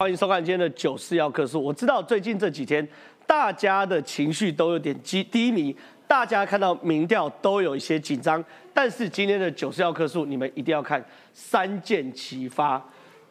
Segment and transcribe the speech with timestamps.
[0.00, 1.60] 欢迎收看今天的九四要客数。
[1.60, 2.86] 我知道最近这几天
[3.26, 8.42] 大家的情绪都有点低低迷，大家看到民调都有一些紧张。
[8.72, 12.80] 但是今天的九四要客数，你们一定要看三箭齐发：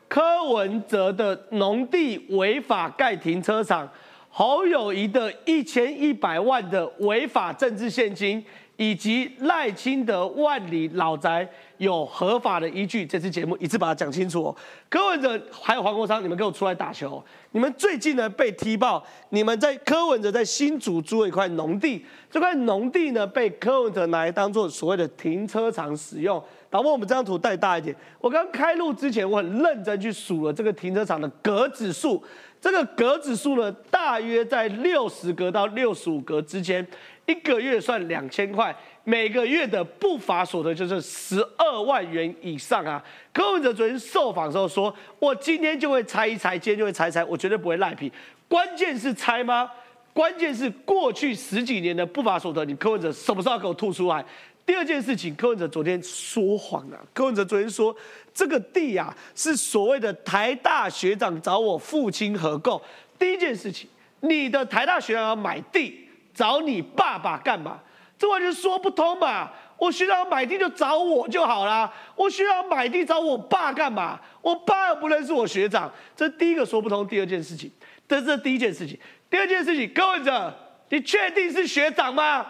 [0.10, 3.90] 柯文哲的农地违法盖停车场，
[4.30, 8.44] 侯友谊的一千一百万的违法政治现金。
[8.80, 14.56] 以及赖清德万里老宅有合法的依据，这次节目一次把它讲清楚哦。
[14.90, 17.24] 柯文哲还有黄国昌，你们给我出来打球！
[17.52, 26.44] 你们最近呢被踢爆，你们在柯文哲在新竹租了一块农地，这块农地呢被柯文哲拿来当做所谓的停车场使用。
[26.70, 27.96] 导播，我们这张图带大一点。
[28.20, 32.22] 我刚开录之前，我很认真去数了这个停车场的格子数，
[32.60, 36.86] 这个格子数呢大约在六十格到六十五格之间。
[37.26, 38.74] 一个月算两千块，
[39.10, 43.02] 每个月的不法所得就是十二万元以上啊！
[43.32, 48.12] 柯文哲昨天受访的时候说：“我今天就会拆一拆，今天就会拆拆，我绝对不会赖皮。
[48.50, 49.72] 关键是拆吗？
[50.12, 54.26] 关键是过去十几年的不法所得，你柯文哲什么时候给我吐出来？
[54.66, 57.00] 第二件事情，柯文哲昨天说谎了。
[57.14, 57.96] 柯文哲昨天说
[58.34, 62.82] 这个地啊是所谓的台大学长找我父亲合购。
[63.18, 63.90] 第一件事情，
[64.20, 66.04] 你的台大学长要买地。”
[66.38, 67.80] 找你爸爸干嘛？
[68.18, 69.52] 这完全说不通嘛！
[69.78, 71.94] 我学长买地就找我就好啦。
[72.16, 74.20] 我学长买地找我爸干嘛？
[74.42, 77.08] 我爸又不认识我学长，这第一个说不通。
[77.08, 77.72] 第二件事情，
[78.08, 79.00] 这是第一件事情。
[79.30, 80.52] 第二件事情，各位者，
[80.90, 82.46] 你确定是学长吗？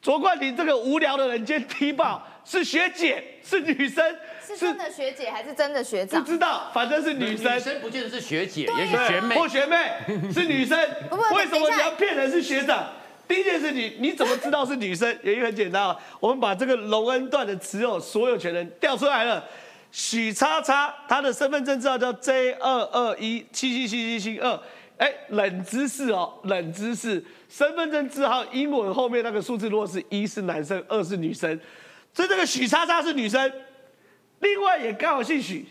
[0.00, 6.24] 卓冠廷这个无聊的人间踢爆是学姐，是女生，是真的学姐还是真的学长？
[6.24, 7.54] 不知道，反正是女生。
[7.54, 9.76] 女生不见得是学姐，也许学妹或学妹
[10.32, 10.78] 是女生。
[11.34, 12.86] 为什么你要骗人是学长？
[13.30, 15.16] 第一件事情，你怎么知道是女生？
[15.22, 19.44] 原因很简单啊，我们把这个龙恩段的持有所有权人调出来了。
[19.92, 24.60] 许叉叉，他的身份证字号叫 J 二二一七七七七七二。
[24.96, 31.56] 哎，冷知识哦，冷知识，身份证字号英文后面那个数字，如果是一是男生，二是女生，
[32.12, 33.52] 所以这个许叉叉是女生。
[34.40, 35.66] 另外也刚好姓许，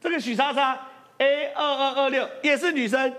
[0.00, 0.78] 这个许叉叉
[1.18, 3.12] A 二二二六也是女生。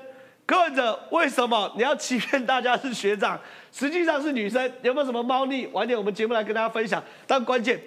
[0.52, 3.40] 柯文哲为什么你要欺骗大家是学长，
[3.72, 4.70] 实际上是女生？
[4.82, 5.66] 有没有什么猫腻？
[5.68, 7.02] 晚点我们节目来跟大家分享。
[7.26, 7.82] 但关键。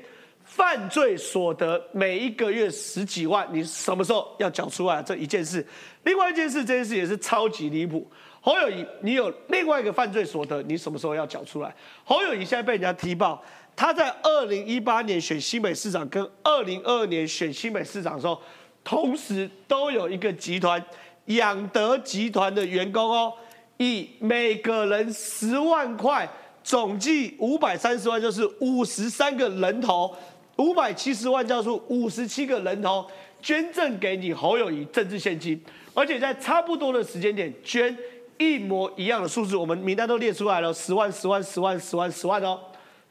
[0.46, 5.02] 犯罪所得每一个月十几万，你什么时候要缴出来？
[5.02, 5.66] 这一件事，
[6.02, 8.06] 另外一件事，这件事也是超级离谱。
[8.42, 11.74] 侯友谊，你有另外一个犯罪所得，你什么时候要缴出来？
[12.04, 13.42] 侯友谊现在被人家踢爆，
[13.74, 18.38] 他在二零一八年选新北市长跟二零二二年选新北市长的时候，
[18.84, 20.84] 同时都有一个集团
[21.26, 23.32] 养德集团的员工哦，
[23.78, 26.28] 以每个人十万块，
[26.62, 30.14] 总计五百三十万，就是五十三个人头。
[30.56, 33.04] 五百七十万叫做五十七个人头
[33.42, 35.60] 捐赠给你侯友谊政治现金，
[35.92, 37.96] 而且在差不多的时间点捐
[38.38, 42.60] 一模一样的数字，我们名单都列出来了，十万、十万、十万、十万、十万哦，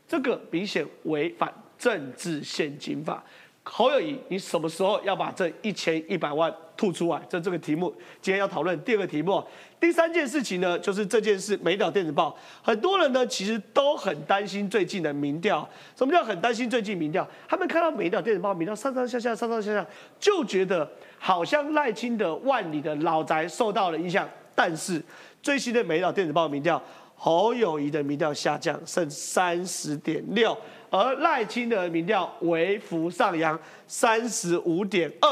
[0.07, 3.22] 这个明显违反政治现金法。
[3.63, 7.22] 侯友谊，你什么时候要把这一千一百万吐出来？
[7.29, 9.44] 这这个题目今天要讨论第二个题目。
[9.79, 11.57] 第三件事情呢，就是这件事。
[11.63, 15.67] 美岛电子报很多人呢，其实都很担心最近的民调。
[15.95, 17.28] 什么叫很担心最近民调？
[17.47, 19.85] 他们看到美岛电子报民调上上下下、上上下下，
[20.19, 24.28] 就觉得好像赖清德万里的老宅受到了影响。
[24.55, 25.01] 但是
[25.41, 26.81] 最新的美岛电子报民调，
[27.16, 30.57] 侯友谊的民调下降，剩三十点六。
[30.90, 35.28] 而赖清德民调微幅上扬三十五点二，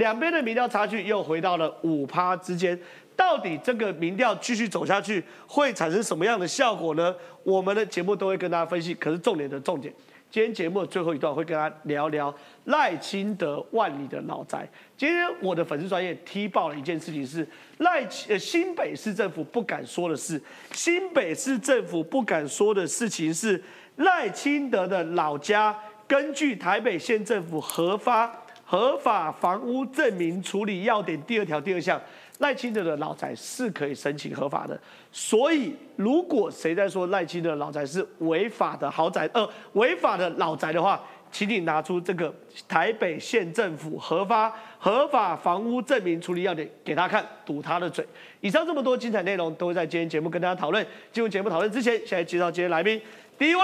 [0.00, 2.76] 两边的民调差距又回到了五趴之间。
[3.14, 7.14] 到底这个民调继续走下去会产生什么样的效果呢？
[7.44, 8.94] 我们的节目都会跟大家分析。
[8.94, 9.92] 可是重点的重点，
[10.30, 12.34] 今天节目最后一段会跟大家聊聊
[12.64, 14.66] 赖清德万里的老宅。
[14.96, 17.46] 今天我的粉丝专业踢爆了一件事情，是
[17.78, 20.42] 赖呃新北市政府不敢说的事。
[20.72, 23.62] 新北市政府不敢说的事情是。
[23.96, 25.76] 赖清德的老家，
[26.08, 28.26] 根据台北县政府核发
[28.70, 32.00] 合法房屋证明处理要点第二条第二项，
[32.38, 34.80] 赖清德的老宅是可以申请合法的。
[35.10, 41.02] 所以，如果谁在说赖清德的老宅是违法的豪宅，呃，违法的老宅的话，
[41.32, 42.32] 请你拿出这个
[42.68, 48.06] 台北县政府核发合法房屋证明处理要点给他看，堵他的嘴。
[48.40, 50.86] 以上这么多精彩内容，都会在今天节目跟大家讨论。
[51.10, 53.02] 进入节目讨论之前，先来介绍今天来宾。
[53.36, 53.62] 第一位，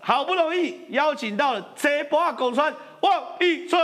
[0.00, 2.70] 好不容易邀请到了这波公川
[3.04, 3.82] 王一川。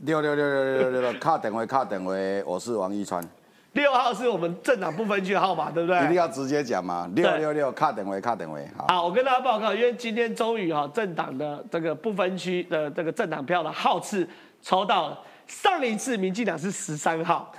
[0.00, 3.26] 六六六六六六六，卡等位卡等位，我是王一川。
[3.72, 5.98] 六号是我们政党不分区号码，对不对？
[6.04, 7.10] 一定要直接讲嘛。
[7.14, 8.68] 六六六，卡等位卡等位。
[8.86, 14.28] 好，我跟大家报告，因为今天终于哈政党的这个不分区的这个政党票的号次
[14.60, 15.18] 抽到了。
[15.46, 17.50] 上一次民进党是十三号，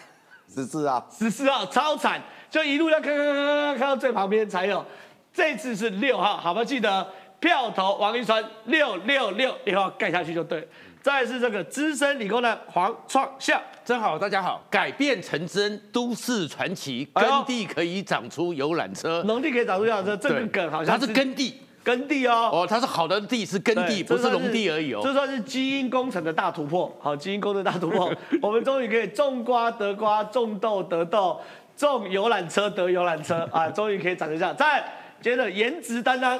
[0.53, 2.21] 十四啊，十四号超惨，
[2.51, 4.85] 就一路要看看看看看到最旁边才有。
[5.33, 6.63] 这次是六号，好不好？
[6.63, 7.05] 记得
[7.45, 10.67] 票投王一川六六六六号盖下去就对。
[11.03, 28.11] 再是这个资深理工的黄创孝，真好，大家好，改变成真，都市传奇，耕地可以长出游览车，农地可以长出游览车，这个梗好像它是耕地，耕地哦，哦，它是好的地，是耕地，不是农地而已哦，这算是基因工程的大突破，好，基因工程大突破，
[28.41, 31.39] 我们终于可以种瓜得瓜，种豆得豆，
[31.77, 34.55] 种游览车得游览车啊，终于可以长成这样。
[34.57, 34.83] 再
[35.21, 36.39] 接着颜值担当。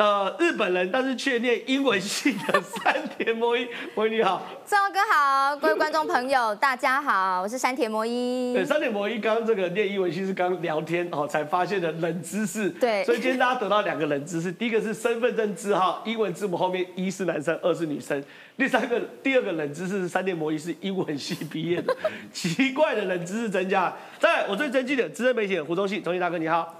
[0.00, 8.54] 呃，日本人，但是却念英文系的山田魔一，魔一你好，正哥好，各位观众朋友大家好，我是山田魔一。
[8.54, 12.70] 对，山田魔一刚刚这个念英文系是刚聊天哦才发现的冷知识。
[12.70, 18.24] 对，所以今天大家得到两个冷知识，第一个是身份证字号英文字母后面一是男生，二是女生。
[18.56, 21.94] 第三个，第二个冷知识是山田魔一是英文系毕业的，
[22.32, 23.94] 奇怪的冷知识增加。
[24.18, 26.74] 再，我最尊敬的资深媒体人胡忠信，忠信大哥你好。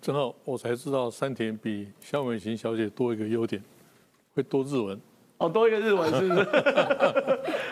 [0.00, 3.62] 正好我才知道山田比肖美琴小姐多一个优点，
[4.34, 4.98] 会多日文。
[5.36, 6.46] 哦，多一个日文是不是？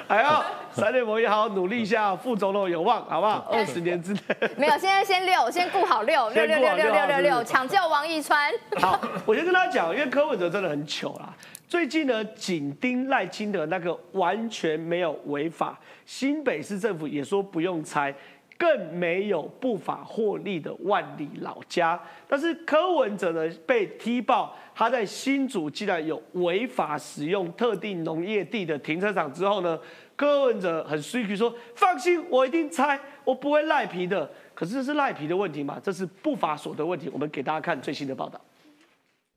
[0.07, 0.43] 还要
[0.75, 3.47] 山田博也好好努力一下，副总统有望，好不好？
[3.53, 4.21] 二十年之内。
[4.57, 8.51] 没有，现在先六，先顾好六，六六六六六六六，抢救王一川。
[8.79, 11.35] 好，我先跟大家讲，因为柯文哲真的很糗啦。
[11.67, 18.15] 最近呢，紧盯赖清德那个完全没有违法，新北市政府也说不用拆。
[18.59, 29.79] 更没有不法获利的万里老家，但是柯文哲呢被踢爆，他在新竹竟然有违法使用特定农业地的停车场之后呢，
[30.17, 34.29] 柯文哲很 s w 说放心，我一定拆，我不会赖皮的。
[34.55, 35.81] 可是这是赖皮的问题吗？
[35.81, 37.09] 这是不法所得问题。
[37.13, 38.41] 我们给大家看最新的报道。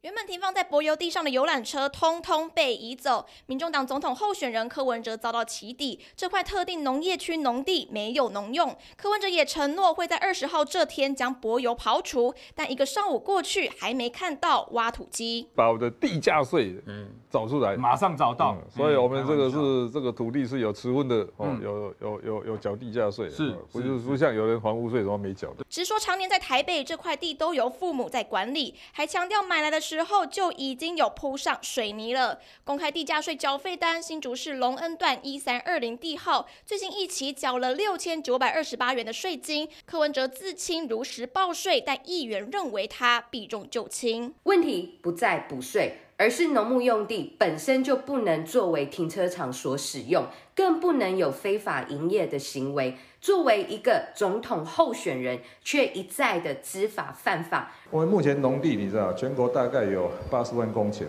[0.02, 3.28] 原本停放在柏油地上的游览车，通通被移走。
[3.46, 8.76] 民众党总统候选人柯文哲遭到起底，这块特定农业区农地没有农用。
[8.98, 15.48] 柯文哲也承诺会在二十号这天将柏油刨除，但一个上午过去，还没看到挖土机。
[15.54, 18.58] 把我的地价税嗯找出来，马上找到。
[18.70, 25.66] 所以我们这个是这个土地是有持分的哦，有有有有缴地价税，是不是不像有人房屋税什么没缴的？
[25.70, 29.82] 直说常年在台北这块地都由父母在管理，还强调买来的。
[29.82, 32.40] 时候就已经有铺上水泥了。
[32.64, 39.68] 公开地价税缴费单，新竹市隆恩段一三二零地号，最近一起缴了六千九百二十八元的税金。
[39.86, 44.34] 柯文哲自清如实报税，但议员认为他避重就轻。
[44.44, 45.98] 问题不在补税。
[46.22, 50.24] 而是农牧用地本身就不能作为停车场所使用，
[50.56, 52.96] 更不能有非法营业的行为。
[53.20, 57.72] 作为一个总统候选人，却一再的知法犯法。
[57.90, 61.06] 我们目前农地，你知道，全国大概有八十万公顷，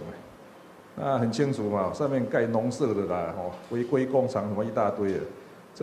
[0.96, 5.18] 那很清楚嘛，上面盖农舍的啦，吼，违规工厂什么一大堆的。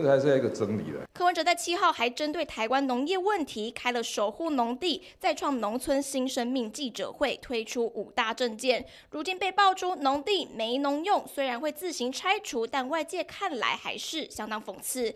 [0.00, 0.98] 这个还是一个真理的。
[1.12, 8.82] 柯文哲在七号还针对台湾农业问题开了守护农地、再创农村新生命记者会，推出五大政见。
[9.10, 15.14] 如今被爆出农地没农用，虽然会自行拆除，但外界看来还是相当讽刺。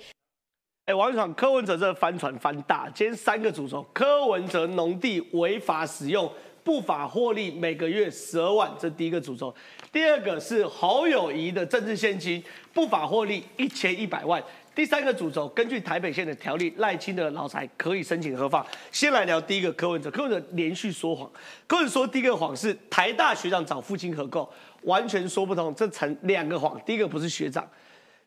[0.85, 6.31] 哎，王一爽，柯文哲这翻船翻大，今天三个主轴：柯文哲农地违法使用、
[6.63, 9.49] 不法获利，每个月十二万，这第一个主轴；
[9.91, 12.45] 第二个是侯友谊的政治现金
[12.75, 14.45] 不法获利一千一百万。
[14.75, 18.67] 第三个主轴，根据台北县的条例，赖清德老财可以申请核放。
[18.91, 21.31] 先来聊第一个柯文哲，柯文哲连续说谎。
[21.69, 26.81] 柯文哲说第一个谎是台大学长找父亲合购，完全说不通，这成两个谎。
[26.85, 27.65] 第一个不是学长，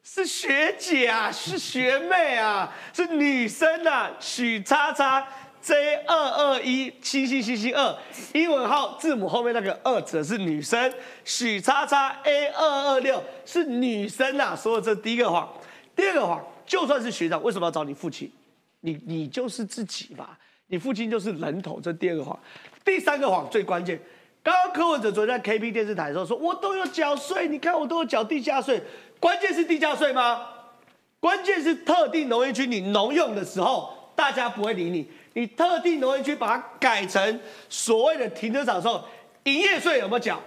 [0.02, 5.28] 是学姐啊，是学妹啊，是女生啊，许叉叉
[5.62, 7.94] J 二二一七七七七二，
[8.34, 10.94] 英文号字母后面那个二指的是女生，
[11.26, 15.52] 许叉叉 A 二二六是女生啊，说的这第一个谎。
[15.98, 18.32] 第二个谎，就算是学长，为什么要找你父亲？
[18.82, 20.38] 你你就是自己吧，
[20.68, 21.82] 你父亲就是人头。
[21.82, 22.40] 这第二个谎，
[22.86, 24.00] 第三个谎最关键。
[24.44, 28.82] 刚刚柯文哲昨天在 K P 电视台的时候说，我都有缴税，你看我都有缴地价税。
[29.20, 30.48] 关键是地价税吗？
[31.20, 35.10] 关键是特定农业区你农用的时候，大家不会理你。
[35.34, 39.04] 你特定农业区把它改成所谓的停车场的时候，
[39.46, 40.40] 营业税有没有缴？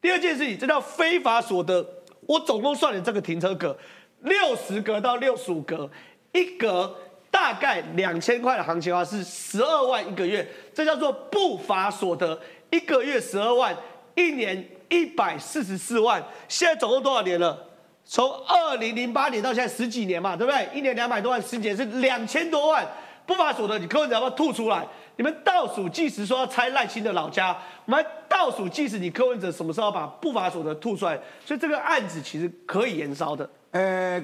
[0.00, 1.86] 第二件事情，这叫非法所得。
[2.26, 3.76] 我总共算你这个停车格。
[4.22, 5.90] 六十格到六十五格，
[6.32, 6.94] 一格
[7.30, 12.38] 大概两千块的行情的话是十二万一个月，这叫做不法所得，
[12.70, 13.76] 一个月十二万，
[14.14, 17.66] 一年一百四十四万，现在总共多少年了？
[18.04, 20.68] 从二零零八年到现在十几年嘛，对不对？
[20.74, 22.86] 一年两百多万，十几年是两千多万，
[23.24, 24.86] 不法所得，你柯文哲要不要吐出来？
[25.16, 31.18] 你们倒数计时说要拆赖清的老家，我们倒数计时，你柯文哲什么时候把不法所得吐出来？
[31.44, 33.48] 所以这个案子其实可以延烧的。
[33.72, 34.22] 诶，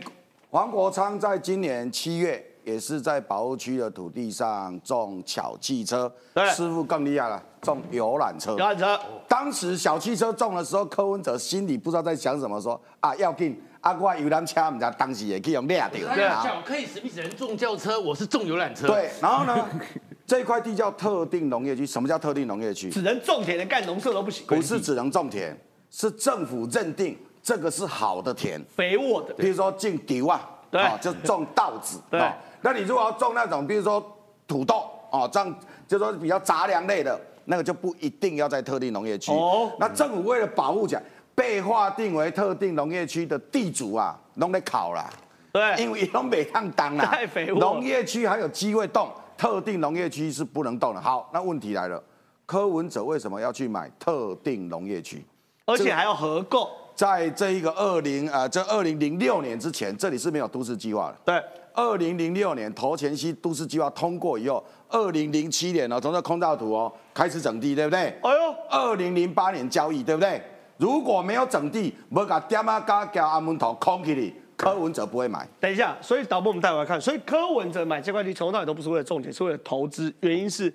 [0.51, 8.51] 黄国昌在今年七月也是在保护区的土地上种小汽车，对师傅更厉害了，种游览车。
[8.51, 16.15] 游览车，当时小汽车种的时候，柯文哲心里不知道在想什么，说啊要进，啊我游览车，唔知道当时也可以用掠掉。
[16.15, 18.87] 对啊，小 K 史密斯人种轿车，我是种游览车。
[18.87, 19.67] 对，然后呢，
[20.27, 21.87] 这块地叫特定农业区。
[21.87, 22.91] 什么叫特定农业区？
[22.91, 24.47] 只能种田的，干农舍都不行。
[24.47, 25.59] 不是只能种田，
[25.91, 27.17] 是政府认定
[27.49, 31.99] 这个是好的田，肥沃的，比如说种稻啊，对哦就种稻子。
[32.11, 34.05] 对哦那你如果要种那种，比如说
[34.47, 39.33] 土豆哦，这样就说比较杂粮类的，那个就不一定要在特定农业区。
[39.33, 41.03] 哦那政府为了保护起来，
[41.35, 45.09] 被划定为特定农业区的地主啊，弄来考啦。
[45.51, 51.01] 对，因为都没当当啦， 太肥沃农业区还有机会动，特定农业区是不能动的。
[51.01, 52.03] 好，那问题来了，
[52.45, 55.25] 柯文哲为什么要去买特定农业区？
[55.65, 56.69] 而且还要合购。
[56.99, 61.17] 在这一个二零呃，这二零零六年之前，这里是没有都市计划的。
[61.25, 61.41] 对，
[61.73, 68.01] 二零零六年头前溪都市计划通过以后，二零零七年哦，从这空照图哦开始整地，对不对？
[68.01, 70.43] 哎呦，二零零八年交易，对不对？
[70.77, 75.49] 如果没有整地，没把点啊加加安门头空起里，柯文哲不会买。
[75.61, 80.13] 等一下，所以导播我们带回来看，所以柯文哲买这块地从头到尾都不是为了重点，是为了投资。
[80.23, 80.75] 原因是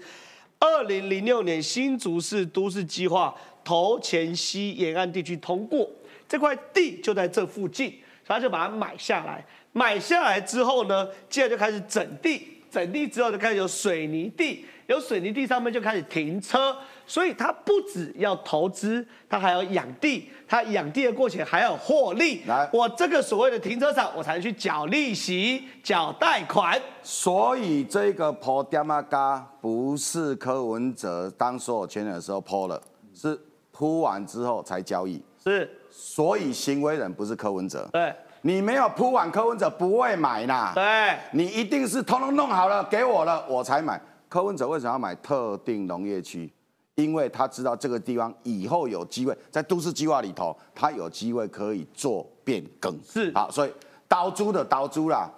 [0.58, 5.86] 二零零六年新竹市都市计划头前溪沿岸地区通过，
[6.34, 7.92] 这块地就在这附近，
[8.26, 9.46] 所以他就把它买下来。
[9.72, 16.76] 买下来之后呢，接着就开始整地，整地之后就开始有水泥地，有水泥地上面就开始停车，
[17.06, 22.42] 所以他不只要投资，他还要养地，他养地的过程还要获利。
[22.48, 26.82] 来我这个所谓的停车场，我才能去缴利息、缴贷款。
[27.04, 32.82] 所以这个抛点啊嘎不是柯文哲当所有权人的时候抛了，
[33.14, 33.40] 是
[33.72, 35.22] 铺完之后才交易。
[35.44, 40.72] 是，所以行为人不是柯文哲，对你没有铺完，柯文哲不会买呐。
[40.74, 44.02] 对，你一定是通通弄好了给我了，我才买。
[44.28, 46.52] 柯文哲为什么要买特定农业区？
[46.96, 52.94] 因为他知道这个地方以后有机会在都市计划里头，他有机会可以做变更。
[53.04, 53.72] 是好，所以
[54.08, 55.30] 岛租的岛租啦，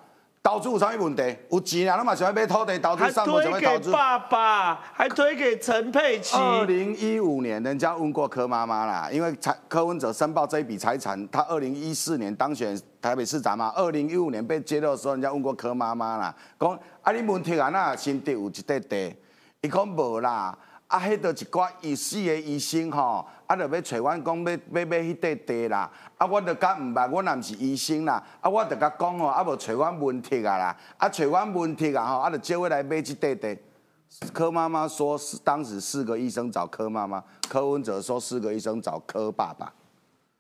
[0.46, 1.36] 投资有啥物问题？
[1.50, 3.90] 有钱啊，那嘛想要买土地投资，还上不想推要投资。
[3.90, 6.38] 给爸爸，还推给陈佩琪。
[6.38, 19.16] 二零一五年，人家问过柯妈妈啦，因为财柯文哲申报这一笔财产，他二零一四年当选台北市长嘛，二零一五年被揭露的时候，人家问过柯妈妈啦，讲啊你问题啊那新地有一块地，
[19.62, 20.56] 伊讲无啦，
[20.96, 33.58] 啊迄个一寡医死的医生吼，啊就要找阮讲要要买迄块地啦，啊我就甲毋捌，我也毋是医生啦，啊我就甲讲吼，啊无找阮文体啊啦，啊找阮文体啊吼，啊就借我来买即块地。
[34.32, 39.74] 柯妈妈说是当时四个医生找柯妈妈，柯文哲说四个医生找柯爸爸。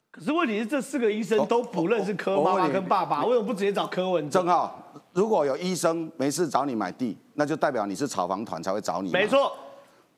[0.09, 4.39] 可是问题是，这四个医生都不认识柯妈妈跟爸爸，为什么不直接找柯文哲？
[4.39, 4.81] 正好，
[5.11, 9.11] 如果有医生没事找你买地，那就代表你是炒房团才会找你。
[9.11, 9.51] 没，错，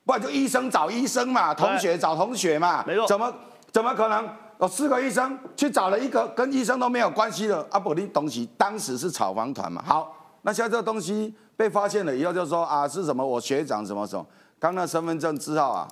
[0.08, 2.82] 不然就医生找医生嘛，同学找同学嘛。
[2.86, 3.30] 没错怎么
[3.70, 4.26] 怎么可能
[4.58, 8.48] 有四个医生去找了一个跟医生都没有关系的阿伯利东西？
[8.56, 9.84] 当时是炒房团嘛。
[9.86, 13.22] 好，那现在这个东西被发现了以后，就说啊是什么？
[13.22, 14.24] 我学长什么什么，
[14.58, 15.86] 刚那身份证字号啊，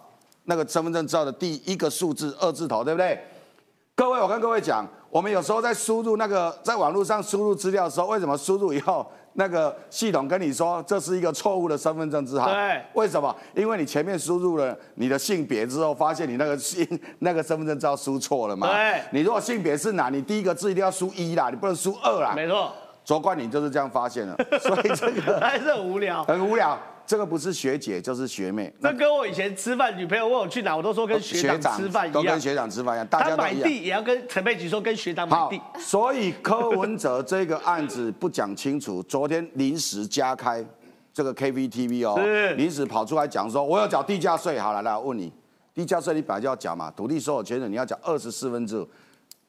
[0.44, 3.23] 那个身份证字号的第一个数字二字头，对不对？
[3.94, 9.06] 各位，我跟各位讲，我们有时候在输入那个在网络上输入资料的时候，为什么输入以后
[9.37, 12.52] 那个系统跟你说这是一个错误的身份证字号？
[12.52, 13.35] 对为什么？
[13.55, 16.87] 因为你前面输入了你的性别之后，发现你那个性
[17.21, 18.66] 那个身份证字号输错了嘛？
[18.69, 22.33] 对你如果性别是哪，你第一个字一定要输一啦，你不能输二啦。
[22.35, 22.73] 没错，
[23.05, 26.25] 卓冠你就是这样发现了，所以这个 还是很无聊。
[26.25, 26.78] 很无聊。
[27.06, 32.40] 这个不是学姐就是学妹，那跟我以前吃饭，女朋友问我去哪，我都说跟学长吃饭一样都跟。
[32.40, 33.58] 学长吃饭一样，大他家都一样。
[33.60, 40.64] 买地也要跟陈佩琪说，跟学长买好地。，所以柯文哲这个案子不讲清楚，昨天临时加开
[41.12, 44.58] 这个 KVTV 哦是，临时跑出来讲说我要缴地价税。
[44.58, 45.32] 好了，来我问你，
[45.75, 48.88] 地价税你本来就要缴嘛，土地所有权人你要缴二十四分之五。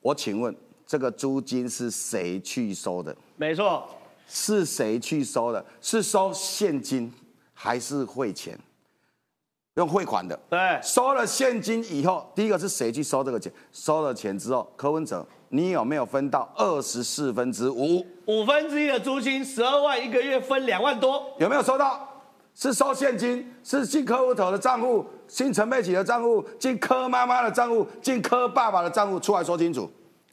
[0.01, 3.15] 我请问这个租金是谁去收的？
[3.35, 3.87] 没错，
[4.27, 5.65] 是谁去收的？
[5.81, 7.11] 是收现金
[7.59, 8.55] 还是汇钱？
[9.73, 10.39] 用汇款的。
[10.47, 13.51] 对，收了现金以后，第一个是谁去收这个钱？
[13.71, 18.05] 收了钱之后，柯文哲，你有没有分到二十四分之五？
[18.27, 21.33] 五分之一的租金，十二万一个月分两万多。
[21.39, 22.07] 有没有收到？
[22.53, 29.89] 是收现金，是进客户头的账户，进陈佩琪的账户，进柯妈妈的账户，进柯爸爸的账户，出来说清楚，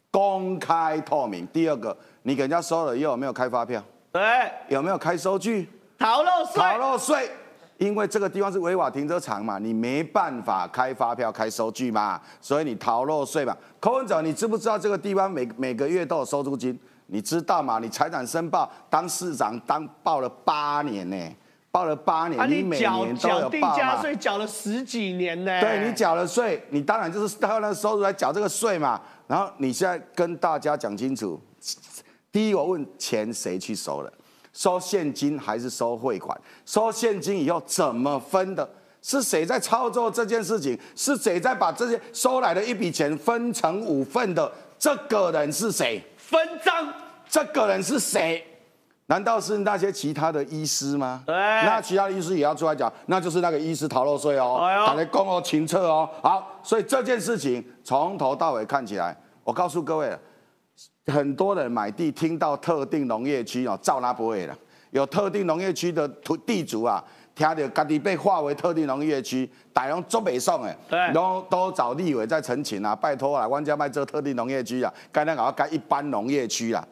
[0.09, 1.45] 公开透明。
[1.47, 3.83] 第二个，你给人家收了以后有没有开发票？
[4.11, 4.21] 对，
[4.69, 5.69] 有没有开收据？
[5.97, 6.53] 逃漏税。
[6.55, 7.29] 逃漏税，
[7.77, 13.55] 因为这个地方是违法停车场嘛，你没办法开发票、开收据嘛，所以你逃漏税嘛。
[13.79, 16.77] 柯文哲，你知不知道这个地方每每个月都有收租金？
[17.07, 17.77] 你知道吗？
[17.79, 21.15] 你财产申报当市长当报了八年呢，
[21.69, 23.77] 报了八年，你每缴年都有缴定报嘛？
[23.77, 25.61] 价税缴了十几年呢。
[25.61, 28.99] 对你缴了税，你当然就是靠那个收入来缴这个税嘛。
[29.27, 31.39] 然后你现在跟大家讲清楚，
[32.31, 34.11] 第一，我问钱谁去收了？
[34.55, 36.35] 收现金还是收汇款？
[36.65, 38.67] 收现金以后怎么分的？
[39.01, 40.79] 是谁在操作这件事情？
[40.95, 44.51] 是谁在把这些收来的一笔钱分成五份的？
[44.79, 46.01] 这个人是谁？
[46.17, 46.87] 分赃，
[47.29, 48.43] 这个人是谁？
[49.07, 51.21] 难道是那些其他的医师吗？
[51.27, 54.57] 对那其他的医师也要出来讲，那就是那个医师逃漏税哦，
[54.87, 56.09] 打来公哦清澈哦。
[56.23, 60.19] 好，所以这件事情从头到尾看起来，我告诉各位了，
[61.07, 64.57] 很多人买地听到特定农业区哦，照拿不会了。
[64.91, 67.03] 有特定农业区的土地主啊，
[67.35, 76.85] 听到家己被划为特定农业区，大家做北送哎，对都都找立委在澄清啊，拜托啊，万家卖这特定农业区啊，该那个该一般农业区啊。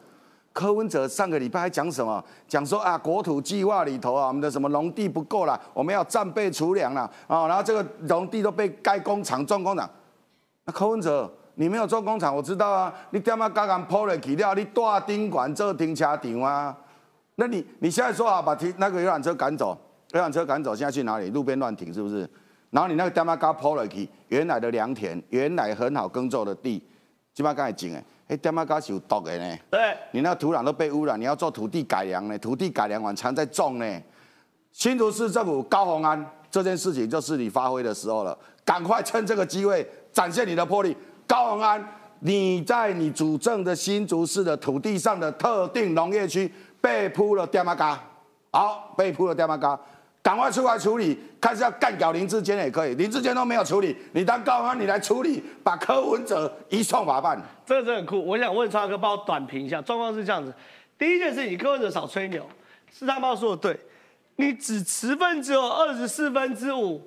[0.52, 2.22] 柯文哲上个礼拜还讲什么？
[2.46, 9.88] 讲说啊，国土计划里头啊，我们的什么农地不够了，我们要战备储粮了啊，然后这个农地都被盖工厂、重工厂。
[10.66, 16.76] 那柯文哲，你没有做工厂，我知道啊，你点啊刚刚铺了去了，你大宾馆做停车场啊？
[17.36, 19.76] 那你你现在说好，把停那个游览车赶走，
[20.12, 21.30] 游览车赶走，现在去哪里？
[21.30, 22.28] 路边乱停是不是？
[22.70, 26.78] 然后你那个点啊刚铺了去，原来的良田，原来很好耕作的地，
[27.32, 29.56] 基本上刚才种诶，哎点啊刚是有毒的呢。
[29.70, 34.02] 对，你那个土壤都被污染，你要做土地改良呢，土地改良完才能再种呢。
[34.72, 40.96] 新竹市政府高鸿安这件事情就是你发挥的时候了，赶快趁这个机会展现你的魄力。
[41.26, 41.84] 高鸿安，
[42.20, 48.00] 你在你主政的新竹市的土地上的特定农业区被铺了电马嘎，
[48.50, 49.78] 好，被铺了电马嘎，
[50.22, 57.40] 赶快出来处理，看是要干掉林志坚也可以，林志坚都没有处理，你当高鸿安你来处理，把柯文哲移送法办。
[57.66, 58.24] 这个真的很酷。
[58.24, 60.52] 我想问川哥，帮我短评一下，状况是这样子：
[60.98, 62.46] 第一件事情，柯文哲少吹牛，
[62.92, 63.80] 是他妈说的对，
[64.36, 67.02] 你只持份只有二十四分之五，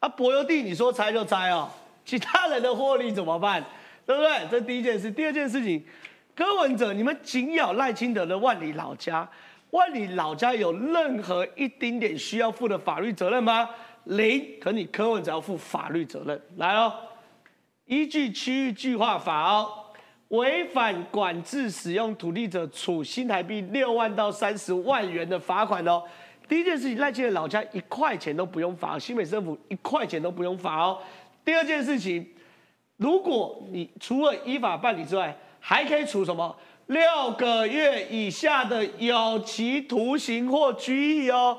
[0.00, 1.68] 啊，柏油地你说拆就拆哦，
[2.04, 3.64] 其他人的获利怎么办？
[4.04, 4.48] 对不对？
[4.50, 5.10] 这第一件事。
[5.10, 5.82] 第二件事情，
[6.34, 9.28] 柯文哲，你们紧咬赖清德的万里老家，
[9.70, 13.68] 万里老家有任何一丁点需要负的法律责任吗？
[14.04, 14.58] 零。
[14.60, 16.92] 可你柯文哲要负法律责任，来哦。
[17.86, 19.70] 依据区域计划法哦，
[20.28, 26.02] 违反管制使用土地者，处新台币六万到三十万元的罚款哦。
[26.48, 30.98] 第一件事情，赖清德老家一块钱都不用罚，新北政府一块钱都不用罚哦。
[31.44, 32.26] 第二件事情，
[32.96, 36.54] 如果你除了依法办理之外，还可以处什么？
[36.86, 41.58] 六个月以下的有期徒刑或拘役哦，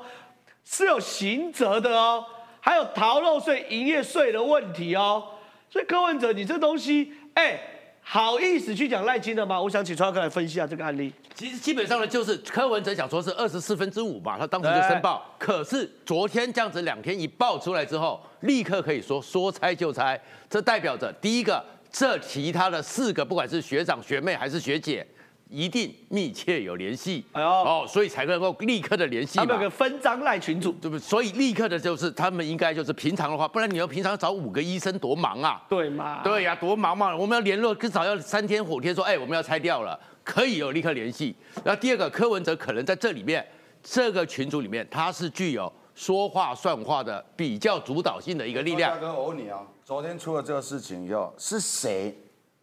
[0.64, 2.24] 是有刑责的哦。
[2.60, 5.22] 还有逃漏税、营业税的问题哦。
[5.68, 7.58] 所以柯文哲，你这东西，哎，
[8.00, 9.60] 好意思去讲赖清德吗？
[9.60, 11.12] 我想请川哥来分析一下这个案例。
[11.34, 15.24] 其实基本上呢，就是柯文哲想说是二十四分之五嘛，他当时就申报。
[15.36, 25.04] 可是昨天这样子两天一报出来之后，立刻可以说说拆就拆，这代表着第一个，这其他的四个不管是学长学妹还是学姐，
[25.48, 27.24] 一定密切有联系。
[27.32, 29.68] 哎呦哦，所以才能够立刻的联系嘛他们有。
[29.68, 31.00] 个分赃赖群主，对不对？
[31.00, 35.60] 所以立刻的就是他们应该就是平常的话，不然你要平常找五个医生多忙啊。
[35.68, 36.20] 对吗？
[36.22, 37.16] 对呀、多忙嘛！
[37.16, 41.36] 我们要联络，至少要三天五天说，哎，我们要拆掉了，可以有立刻联系。
[41.62, 43.46] 然后第二个，柯文哲可能在这里面
[43.82, 48.98] 这个群组里面，他是具有说话算话的比较主导性的一个力量大。
[48.98, 52.16] 哥，我问你哦，昨天出了这个事情以后，是谁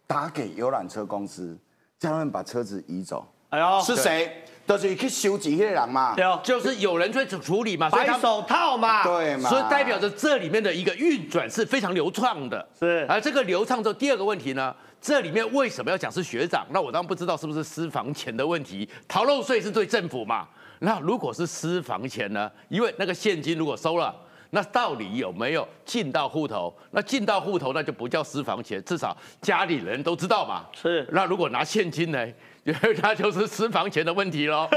[0.06, 1.56] 打给游览车公司，
[1.98, 3.26] 叫他们把车子移走？
[3.50, 4.44] 哎呦，是谁？
[4.64, 6.14] 就是去收钱那个人嘛。
[6.14, 9.50] 对哦，就是有人去处理嘛，所以他白手套嘛，对嘛？
[9.50, 12.66] 所以代表着这里面的一个运转是非常流畅的。
[12.78, 16.64] 是而这个流畅之后，第二个问题呢，这里面为什么要讲是学长？
[16.70, 20.48] 那我当然不知道是不是私房钱的问题，逃漏税是对政府嘛？
[20.78, 22.50] 那如果是私房钱呢？
[22.68, 24.14] 因为那个现金如果收了。
[24.54, 26.72] 那到底有没有进到户头？
[26.90, 30.66] 那进到户头那就不叫私房钱，至少家里人都知道嘛。
[30.74, 32.26] 是那如果拿现金呢？
[32.64, 34.68] 那就是私房钱的问题喽。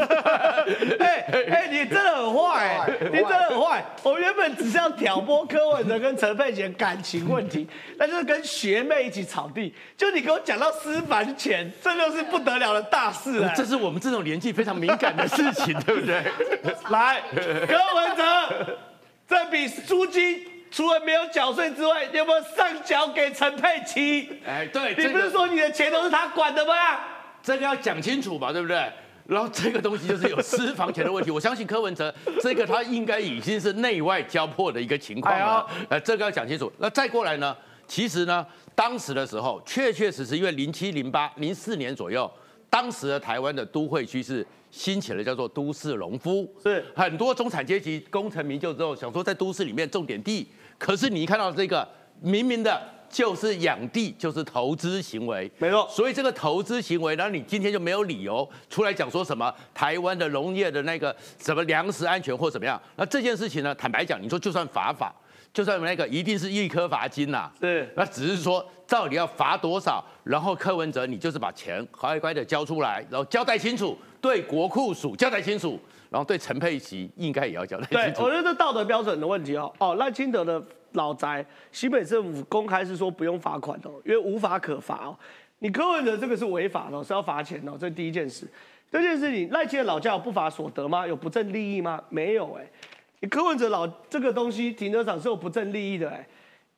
[1.00, 3.86] 哎哎，你真的很坏、坏你真的很坏。
[4.02, 7.68] 我原本只是要挑拨柯文哲跟陈佩琪的感情问题，
[7.98, 9.72] 那就是跟学妹一起草地。
[9.96, 16.24] 就你给我讲到私房钱，这就是不得了的大事哎、这是我们这种年纪非常敏感的事情， 对不对？
[16.90, 17.22] 来，
[17.68, 18.78] 柯文哲，
[19.28, 24.40] 这笔租金除了没有缴税之外，有没有上缴给陈佩琪？
[24.48, 26.74] 哎，对，你不是说你的钱都是他管的吗？
[27.46, 28.92] 这个要讲清楚嘛，对不对？
[29.28, 35.68] 然后这个东西就是有私房钱的问题，我相信柯文哲这个他应该已经是内外交迫的一个情况了。
[35.90, 36.72] 呃，这个要讲清楚。
[36.80, 37.56] 那再过来呢？
[37.88, 42.30] 其实呢，当时的时候确确实实因为零七、零八、零四年左右，
[42.68, 50.48] 当时的台湾的都会区是兴起了叫做都市农夫，是很多中产阶级功成名就之后，想说在都市里面种点地，
[50.80, 51.88] 可是你一看到这个
[52.22, 52.95] 明明的。
[53.16, 55.88] 就是养地，就是投资行为，没错。
[55.90, 62.78] 所以这个投资行为，然后你今天就没有理由出来讲说什么台湾的农业的那个什么粮食安全或怎么样。
[62.98, 65.16] 那这件事情呢，坦白讲，你说就算罚法，
[65.54, 67.50] 就算那个一定是一颗罚金呐。
[67.58, 67.90] 对。
[67.96, 78.24] 那只是说到底要罚多少，然后柯文哲你就是把钱乖乖的交出来，然后交代清楚，对国库署交代清楚，然后对陈佩琪应该也要交代清楚。
[78.24, 79.72] 对，我觉得道德标准的问题哦。
[79.78, 80.62] 哦，赖清德的。
[80.96, 85.18] 老宅，西北政府公开是说不用罚款的，因为无法可罚哦。
[85.60, 88.46] 你柯文哲这个是违法的，是要罚钱的，这第一件事。
[88.92, 91.08] 第二件事情，赖清德老家有不法所得吗？
[91.08, 92.02] 有不正利益吗？
[92.10, 92.66] 没有哎。
[93.22, 96.28] 你柯文哲老这个东西，停车场是有不正利益的哎，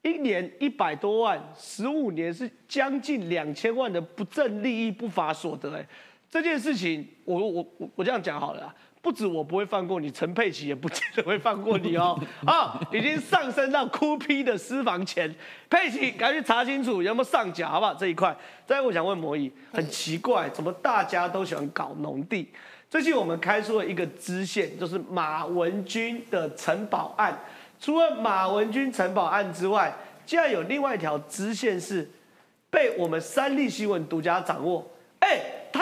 [0.04, 5.86] 一年一百多万，十五年是将近两千万的不正利益不法所得哎。
[6.30, 8.74] 这件事情，我我我我这样讲好了。
[9.08, 12.20] 不止我不会放过你，陈佩琪也不见得会放过你哦。
[12.46, 15.34] 啊， 已经上升到哭批的私房钱，
[15.70, 17.94] 佩琪赶紧查清楚有没有上缴，好不好？
[17.94, 18.36] 这一块。
[18.66, 22.50] 再我想问魔仪，很奇怪，怎么大家都喜欢搞农地？
[22.90, 27.40] 最近我们开出了一个支线，就是马文君的城堡案。
[27.80, 32.12] 除了马文君城堡案之外，竟然有另外一条支线是
[32.70, 34.86] 被我们三立新闻独家掌握。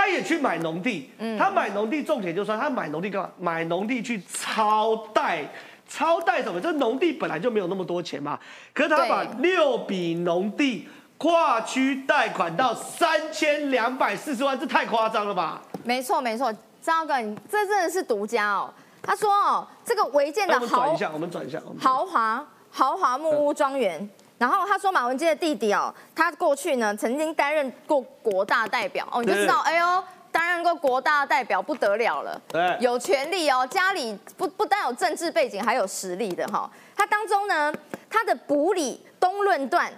[0.06, 0.08] 哎。
[0.08, 3.30] 他也去买农地，他买农地种田就算，他买农地干嘛？
[3.40, 5.44] 买农地去超贷，
[5.90, 6.62] 超贷什么？
[6.62, 8.40] 这农地本来就没有那么多钱嘛。
[8.72, 10.88] 可是他把六笔农地
[11.18, 15.60] 跨区贷款到三千两百四十万，这太夸张了吧？
[15.84, 18.72] 没错没错，张哥，你这真的是独家哦。
[19.02, 24.08] 他说哦，这个违建的豪，我们转一下，我们转一下，豪华豪华木屋庄园。
[24.38, 36.70] 然后他说马文基的弟弟哦，他过去呢曾经担任过国大代表哦，你就知道哎呦，担任过国大代表不得了了，对，有权利哦，家里不不单有政治背景，还有实力的哈。
[36.96, 37.74] 他当中呢，
[38.10, 39.90] 他的埔里东论段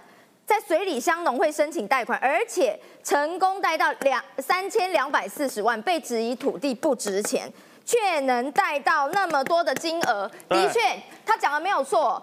[0.46, 7.52] 在水里乡农会申请贷款，而且成功贷到两三千两百四十万，被质疑土地不值钱，
[7.84, 10.80] 却能贷到那么多的金额，的确
[11.26, 12.22] 他讲的没有错。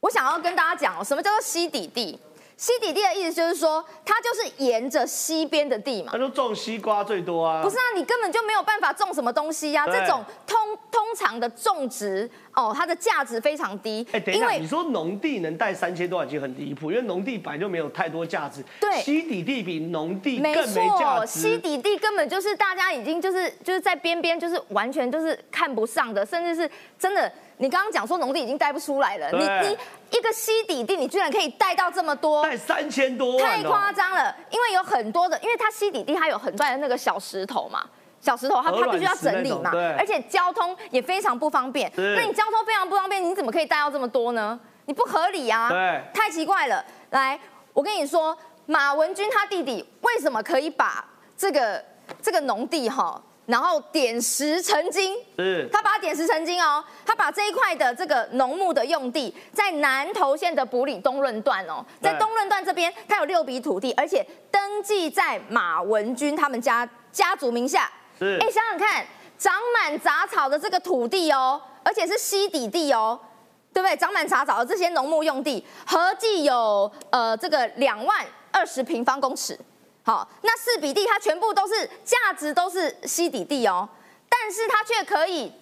[0.00, 2.18] 我想要跟大家讲哦，什么叫做西底地？
[2.56, 6.10] 西底地的意思就是说，它就是沿着西边的地嘛。
[6.10, 7.62] 它就种西瓜最多啊。
[7.62, 9.86] 不是啊，你根本就没有办法种什么东西呀。
[9.86, 10.56] 这种通
[10.90, 14.04] 通常的种植哦，它的价值非常低。
[14.10, 18.64] 哎，等一下，你说农地能带三千多万已经很离谱，因为农地本来就没有太多价值。
[18.80, 21.26] 对，西底地比农地更没价值。
[21.40, 27.32] 西底地根本就是大家已经就是就是在边边就是完全就是看不上的，甚至是真的。
[27.58, 29.78] 你刚刚讲说农地已经贷不出来了，你你
[30.10, 34.34] 一个西底地，你居然可以贷到这么多，贷三千多万，太夸张了。
[34.50, 37.84] 因为有很多的，因为它西底地它有很多的那个小石头嘛，
[38.20, 41.92] 小石头它它必须要整理嘛，而且交通也非常不方便。
[41.96, 44.58] 那你交通非常不方便，你怎么可以贷到这么多呢？
[44.86, 46.82] 你不合理啊，对，太奇怪了。
[47.10, 47.38] 来，
[47.72, 51.04] 我跟你说，马文君他弟弟为什么可以把
[51.36, 51.84] 这个
[52.22, 53.20] 这个农地哈？
[53.48, 67.90] 然后点石成金，是，他把它点石成金哦，他把这一块的这个农牧的用地，在南投县的埔里东润段哦，在东润段这边，他有六笔土地，而且登记在马文君他们家家族名下。
[68.18, 69.06] 是，哎，想想看，
[69.38, 73.18] 长满杂草的这个土地哦，而且是溪底地哦，
[73.72, 73.96] 对不对？
[73.96, 79.58] 长满杂草的这些农牧用地，合计有呃这个两万二十平方公尺。
[80.08, 83.86] 好，那四比地它全部都是价值都是西底地哦，
[84.26, 85.52] 但是它却可以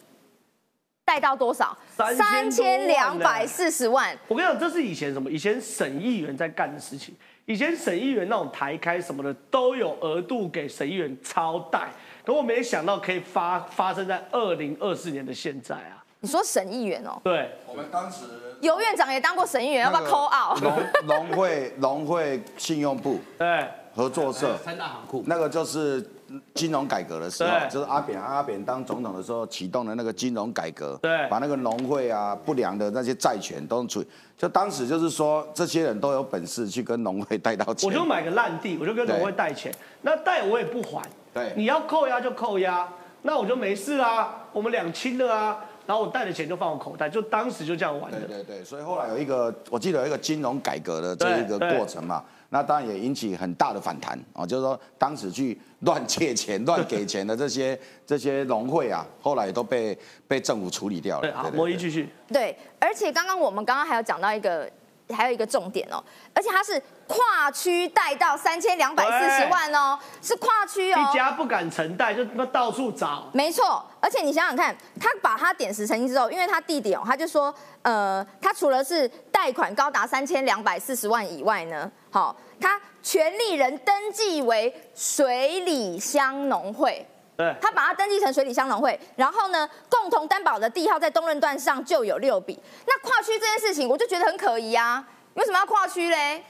[1.05, 1.77] 贷到多少？
[1.97, 4.17] 三千两百四十万。
[4.29, 5.29] 我跟你讲，这是以前什么？
[5.29, 7.13] 以前省议员在干的事情。
[7.47, 11.89] 以前省议员那种台开什么的都有额度给省议员超贷，
[12.25, 16.06] 可我没想到可以发发生在二零二四年的现在啊！
[16.27, 17.21] 你说省议员哦？
[17.23, 18.25] 对，我们当时
[18.61, 20.61] 尤院长也当过省议员，要不要 call out？
[20.61, 23.65] 农农会农会信用部对。
[23.95, 24.59] 合作社。
[24.59, 26.05] 三大行库，那个就是
[26.53, 34.05] 金融改革的时候，就是阿扁阿扁当总统的时候启动的那个金融改革，对，把那个农会啊不良的那些债权都处，
[34.37, 41.01] 就当时就是说这些人都有本事去跟农会贷到钱，我就买个烂地，我就跟农会贷钱，那贷我也不还，
[41.33, 42.87] 对，你要扣押就扣押，
[43.23, 52.25] 那我就没事啦，我们两清了啊，然后我带的钱就放我口袋，就当时就这样玩的，对对对，所以后来有一个我记得有一个金融改革的这一个过程嘛。
[52.49, 61.23] 那当然也引起很大的反弹啊，就是说当时去乱借钱、乱给钱的这些这些农会啊，后来都被被政府处理掉了。
[61.23, 62.09] 对，好，摩一继续。
[62.29, 64.71] 对，而且刚刚我们刚刚还有讲到一个
[65.15, 66.03] 还有一个重点哦，
[66.35, 70.99] 而且它是跨区贷到三千两百四十万哦，是跨区哦。
[70.99, 73.29] 一家不敢承贷，就他妈到处找。
[73.33, 87.07] 没错，而且你想想看，他把他点石成金之后，因为他弟弟哦，他就说，呃，他除了是贷款高达三千两百四十万以外呢，好，他权利人登记为水里乡农会。
[87.37, 92.59] 对，他把它登记成水里乡农会，然后呢，共同担保的地号在东润段上就有六笔。
[92.87, 95.07] 那跨区这件事情，我就觉得很可疑啊！
[95.35, 96.43] 为什么要跨区嘞？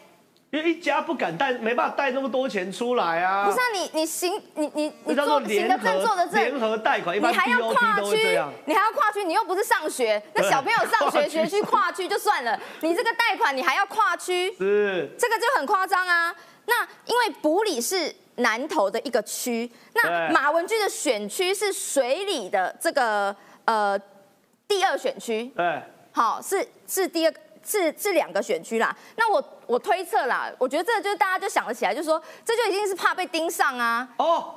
[0.51, 3.47] 因为一家不敢贷，没办法贷那么多钱出来啊。
[3.47, 16.33] 不是啊，你你行，你你你做行的证，做的证，联合贷款，你还要跨区，你还要跨区，你又不是上学，那小朋友上学学区跨区就算了，你这个贷款你还要跨区，是这个就很夸张啊。
[16.67, 18.15] 那因为埔里是。
[18.37, 23.99] 南投的一个区，那马文君的选区是水里的这个呃
[24.69, 27.33] 第二选区，对，好是是第二
[27.65, 28.95] 是是两个选区啦。
[29.17, 34.55] 那我我推测啦，我觉得这就是大家就想得起来，就是说这就已经是怕被盯上啊，哦，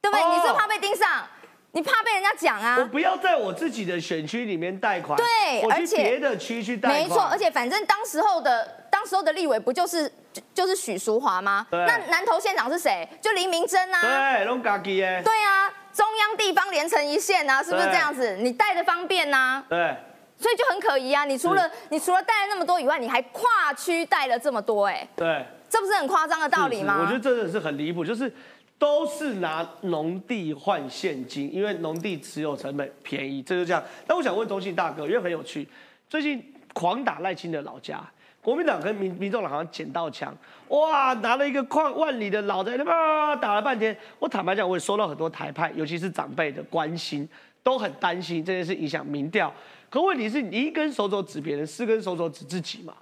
[0.00, 0.36] 对不对？
[0.36, 1.26] 你是怕被盯上，
[1.72, 2.76] 你怕被人家讲啊。
[2.78, 8.76] 我不要在我自己的选区里面贷款，对，而且别的区去贷款，没错，而且反正当时候的。
[8.90, 10.10] 当时候的立委不就是
[10.52, 11.64] 就是许淑华吗？
[11.70, 13.08] 那南投县长是谁？
[13.22, 14.00] 就林明珍啊。
[14.00, 15.22] 对，龙嘎基耶。
[15.24, 18.36] 对啊，中央地方连成一线啊，是不是这样子？
[18.38, 19.62] 你带的方便呐。
[19.68, 19.94] 对。
[20.36, 21.24] 所以就很可疑啊！
[21.24, 25.06] 你除了你除了带了那么多以外，你还跨区带了这么多，哎。
[25.14, 25.46] 对。
[25.70, 26.98] 这不是很夸张的道理吗？
[27.00, 28.32] 我觉得真的是很离谱，就是
[28.78, 33.82] 都是拿农地换现金，因为农地持有成本便宜，这就这样。
[34.06, 35.66] 但我想问中信大哥，因为很有趣，
[36.08, 38.00] 最近狂打赖清的老家。
[38.40, 40.34] 国民党跟民民众党好像捡到枪，
[40.68, 43.94] 哇，拿了一个矿万里的老宅，他妈打了半天。
[44.20, 47.28] 我坦白讲，我也收到很多台派，尤其是长辈的关心，
[47.62, 49.52] 都很担心这件事影响民调。
[49.90, 52.94] 可问题是你一根手指指别人，四根手指指自己嘛？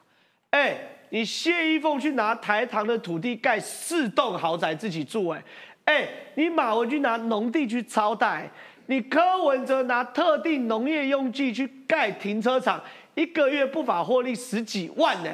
[0.51, 0.79] 哎，
[1.11, 5.43] 你谢依凤去拿台糖的土地盖四栋豪宅自己住，哎，
[5.85, 8.51] 哎，你马文君拿农地去超贷，
[8.87, 12.81] 你柯文哲拿特定农业用地去盖停车场。
[13.15, 15.31] 一个月不法获利十几万呢，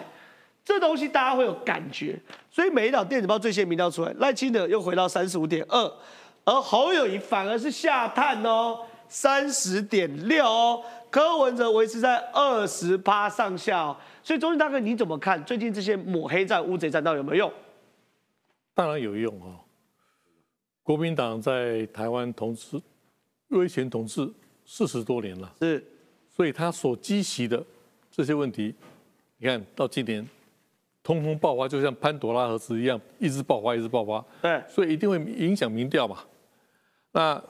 [0.64, 2.16] 这东西大家会有感觉，
[2.48, 5.92] 所以每一档电子报最新民调出来，赖清德又回到三十五点二，
[6.44, 10.82] 而侯友谊反而是下探哦，三十点六哦，
[11.12, 17.52] 柯文哲维持在二十八上下哦，所以中信大哥你怎么看最近这些抹黑战、乌贼战到底有没有用？
[18.72, 19.60] 当然有用哦，
[20.82, 22.80] 国民党在台湾统治、
[23.48, 24.26] 威权统治
[24.64, 25.86] 四十多年了，是。
[26.34, 27.62] 所以他所积习的
[28.10, 28.74] 这些问题，
[29.36, 30.26] 你看到今年，
[31.02, 34.24] 通通爆发，就像潘多拉盒子一样，一直爆发，一直爆发。
[34.40, 36.20] 对，所以一定会影响民调嘛。
[37.12, 37.40] 那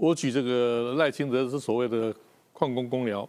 [0.00, 2.12] 我举这个赖清德是所谓的
[2.54, 3.28] 矿工公僚，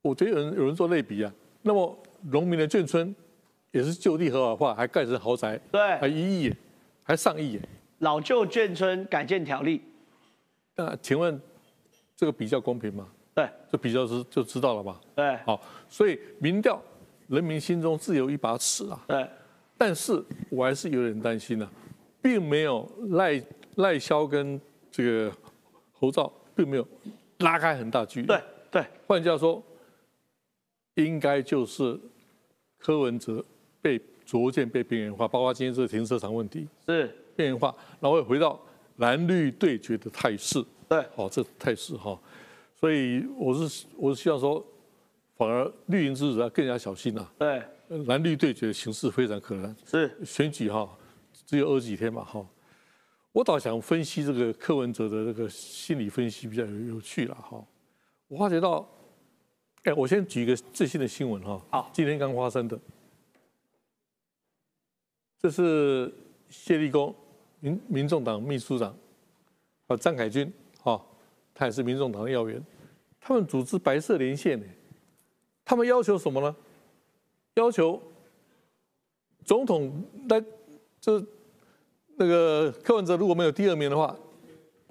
[0.00, 1.32] 我觉得有人有人做类比啊。
[1.60, 3.14] 那么农民的眷村
[3.70, 6.52] 也是就地合法化，还盖成豪宅，对，还一亿，
[7.04, 7.60] 还上亿。
[7.98, 9.80] 老旧眷村改建条例，
[10.74, 11.40] 那请问
[12.16, 13.06] 这个比较公平吗？
[13.34, 15.00] 对，就比较知就知道了吧。
[15.14, 16.82] 对，好，所以民调，
[17.28, 19.04] 人民心中自有一把尺啊。
[19.06, 19.28] 对，
[19.78, 21.70] 但是我还是有点担心呢，
[22.20, 23.40] 并没有赖
[23.76, 24.60] 赖萧跟
[24.90, 25.32] 这个
[25.92, 26.86] 侯兆，并没有
[27.42, 28.26] 拉开很大距离。
[28.26, 29.62] 对对，换句话说，
[30.94, 31.98] 应该就是
[32.78, 33.44] 柯文哲
[33.80, 38.58] 被逐渐被边缘化，包括今天这个停车场问题是边缘化，然后回到
[38.96, 40.64] 蓝绿对决的态势。
[40.88, 42.18] 对，好，这态势哈。
[42.74, 44.64] 所以我是我是希望说，
[45.36, 47.26] 反而绿营支持要更加小心呐。
[47.38, 47.62] 对，
[48.06, 49.74] 蓝绿对决的形势非常可能。
[49.86, 50.88] 是选举哈，
[51.46, 52.44] 只有二十几天嘛哈。
[53.32, 57.64] 我倒想分析这个柯文哲的这个心理分析比较有有趣了哈。
[58.28, 58.86] 我发觉到，
[59.84, 61.60] 哎，我先举一个最新的新闻哈。
[61.70, 62.78] 好，今天刚发生的，
[65.38, 66.12] 这是
[66.50, 67.14] 谢立功，
[67.60, 68.94] 民民众党秘书长，
[69.86, 71.04] 啊张凯军，哈。
[71.54, 72.64] 他也是民众党的要员，
[73.20, 74.66] 他们组织白色连线呢，
[75.66, 76.56] 他们要求什么呢？
[77.56, 78.02] 要求
[79.44, 80.42] 总统来，
[80.98, 81.26] 就是
[82.16, 84.14] 那个柯文哲如果没有第二名的话，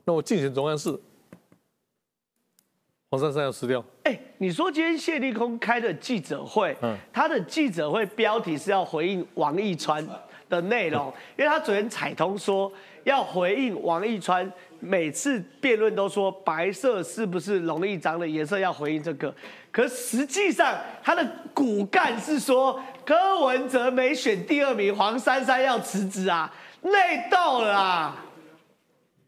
[0.05, 0.99] 那我竞选总干事
[3.09, 3.83] 黄珊珊要撕掉。
[4.03, 10.05] 哎，你说今天谢立空开的记者会，嗯，他的记者会标题是要回应王义川
[10.49, 12.71] 的内容， 因为他昨天彩通说
[13.03, 14.51] 要回应王义川。
[14.83, 18.57] 每次辩论都说白色是不是容易脏的颜色？
[18.57, 19.31] 要回应这个，
[19.71, 28.25] 可实际上他的骨干是说柯文哲没选第二名，黄珊珊要辞职啊，内斗了啊！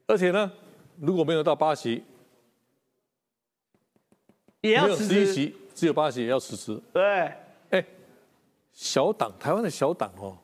[0.08, 0.52] 而且呢，
[1.00, 2.04] 如果没有到八席，
[4.62, 6.80] 也要辞职，只有八席也要辞职。
[6.92, 7.32] 对，
[7.70, 7.86] 哎，
[8.72, 10.38] 小党，台湾的小党哦，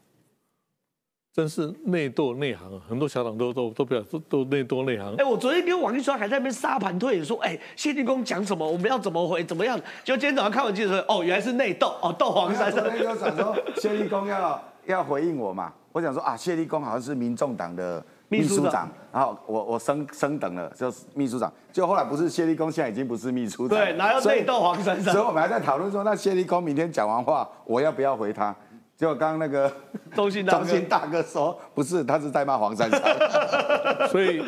[1.34, 5.16] 真是内斗内行啊，很多小党都都都不要都都内斗内行。
[5.16, 9.80] 哎，我昨天跟王一川还在那边沙盘推演，说，哎，谢立功讲什么，我们要怎么回，怎么样？
[10.04, 12.84] 就今天早上看完记者说，哦，原来是内斗，哦，斗黄珊珊。
[12.84, 18.04] 昨天就想说谢立功要要回应我嘛，我想说啊，谢立功好像是民众党的。
[18.32, 21.52] 秘书长，然后我我升升等了，就是秘书长。
[21.74, 23.76] 就后来不是谢立功，现在已经不是秘书长。
[23.76, 25.12] 对，哪有内斗黄珊珊？
[25.12, 28.56] 所以我们还在讨论说，那谢立功明天讲完话，我要不要回他？
[28.96, 29.74] 结果刚刚那个
[30.14, 33.02] 中信中信大哥说，不是，他是在骂黄珊珊。
[34.10, 34.44] 所以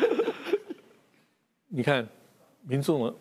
[1.66, 2.06] 你看，
[2.62, 3.12] 民众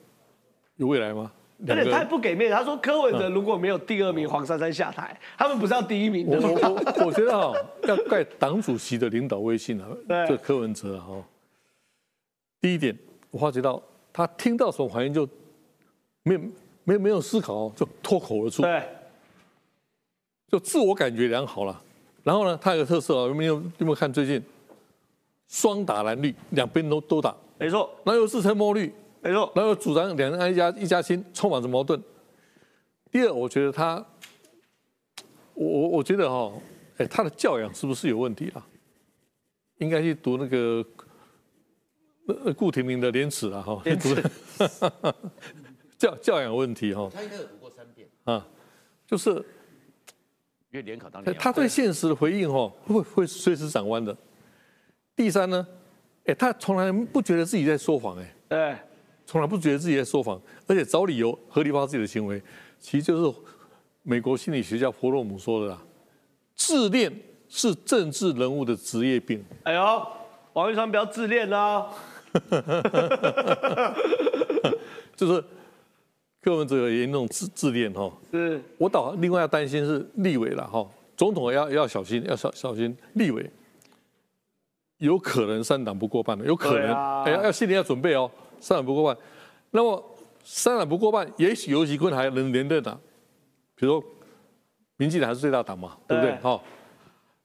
[0.75, 1.31] 有未来吗？
[1.67, 6.49] 而且他也不给面子，他说柯文哲如果没有第二名黄珊珊下台，他们不是要第一名的吗？
[6.49, 7.53] 我我我觉得哈，
[7.87, 9.87] 要怪党主席的领导威信啊，
[10.27, 11.23] 这柯文哲哈。
[12.59, 12.97] 第一点，
[13.29, 15.27] 我发觉到他听到什么反应就
[16.23, 16.35] 没
[16.83, 18.83] 没有没有思考就脱口而出，对，
[20.49, 21.81] 就自我感觉良好了。
[22.23, 24.41] 然后呢，他有个特色啊，有没有有没有看最近
[25.47, 28.91] 双打蓝绿，两边都都打，没错，那又是陈默绿。
[29.23, 32.01] 没错，然后主张两人一家一家亲，充满着矛盾。
[33.11, 34.03] 第二，我觉得他，
[35.53, 36.51] 我我我觉得哈，
[36.97, 38.65] 哎，他的教养是不是有问题啊？
[39.77, 40.83] 应该去读那个
[42.27, 44.15] 呃顾廷明的《廉耻》啊， 哈，读
[45.97, 47.09] 教教养问题哈。
[47.13, 48.47] 他应该有读过三遍啊，
[49.05, 54.17] 就是因为联考当年，他对现实的回应哈，会会随时转弯的。
[55.15, 55.67] 第三呢，
[56.25, 58.77] 哎，他从来不觉得自己在说谎，哎，对。
[59.31, 62.41] 从来不觉得自己在说谎，而且找理由合理化自己的行为，
[62.81, 63.33] 其实就是
[64.03, 65.81] 美国心理学家弗洛姆说的啦。
[66.53, 67.09] 自恋
[67.47, 69.41] 是政治人物的职业病。
[69.63, 70.05] 哎呦，
[70.51, 71.87] 王玉川不要自恋啦。
[75.15, 75.41] 就是
[76.41, 78.11] 柯文哲有严重自自恋哈。
[78.33, 78.61] 是。
[78.77, 83.49] 我倒另外要担心是立委了哈，总统要要小心，要小小心立委，
[84.97, 88.29] 有可能三党不过半的，有可能，哎要心里要准备哦。
[88.61, 89.21] 三党不过半，
[89.71, 90.01] 那么
[90.45, 92.97] 三党不过半，也许游锡坤还能连任的，
[93.75, 94.09] 比如说
[94.97, 96.35] 民进党还是最大党嘛，对不对？
[96.37, 96.63] 好，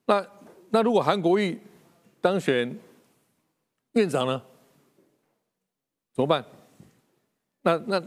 [0.05, 0.25] 那
[0.71, 1.59] 那如果韩国瑜
[2.21, 2.79] 当选
[3.93, 4.41] 院长呢，
[6.15, 6.45] 怎么办？
[7.63, 8.03] 那那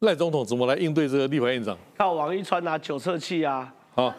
[0.00, 1.78] 赖总统怎么来应对这个立法院长？
[1.96, 3.72] 靠王一川拿九测器啊！
[3.94, 4.14] 好，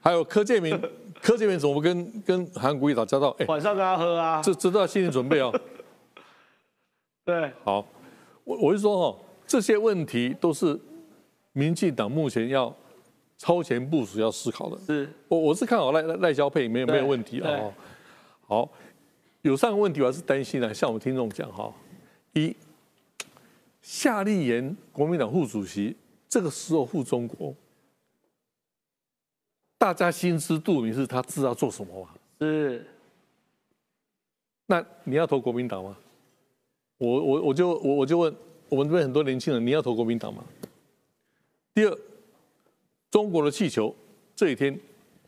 [0.00, 0.76] 还有柯建明，
[1.20, 3.28] 柯建明怎么跟跟韩国瑜打交道？
[3.38, 4.42] 哎，晚上跟他喝啊！
[4.42, 5.52] 这这都要心理准备哦。
[7.24, 7.86] 对，好，
[8.44, 10.78] 我我是说哦，这些问题都是
[11.52, 12.74] 民进党目前要
[13.38, 14.78] 超前部署、要思考的。
[14.84, 17.72] 是，我我是看好赖赖萧配没有没有问题啊。
[18.46, 18.68] 好，
[19.42, 21.72] 有三个问题我还是担心的，向我们听众讲哈。
[22.32, 22.56] 一，
[23.80, 25.96] 夏立言国民党副主席
[26.28, 27.54] 这个时候护中国，
[29.78, 32.10] 大家心知肚明是他知道做什么吗？
[32.40, 32.84] 是。
[34.66, 35.96] 那你要投国民党吗？
[37.02, 38.32] 我我我就我我就问
[38.68, 40.44] 我们这边很多年轻人，你要投国民党吗？
[41.74, 41.98] 第二，
[43.10, 43.92] 中国的气球
[44.36, 44.78] 这几天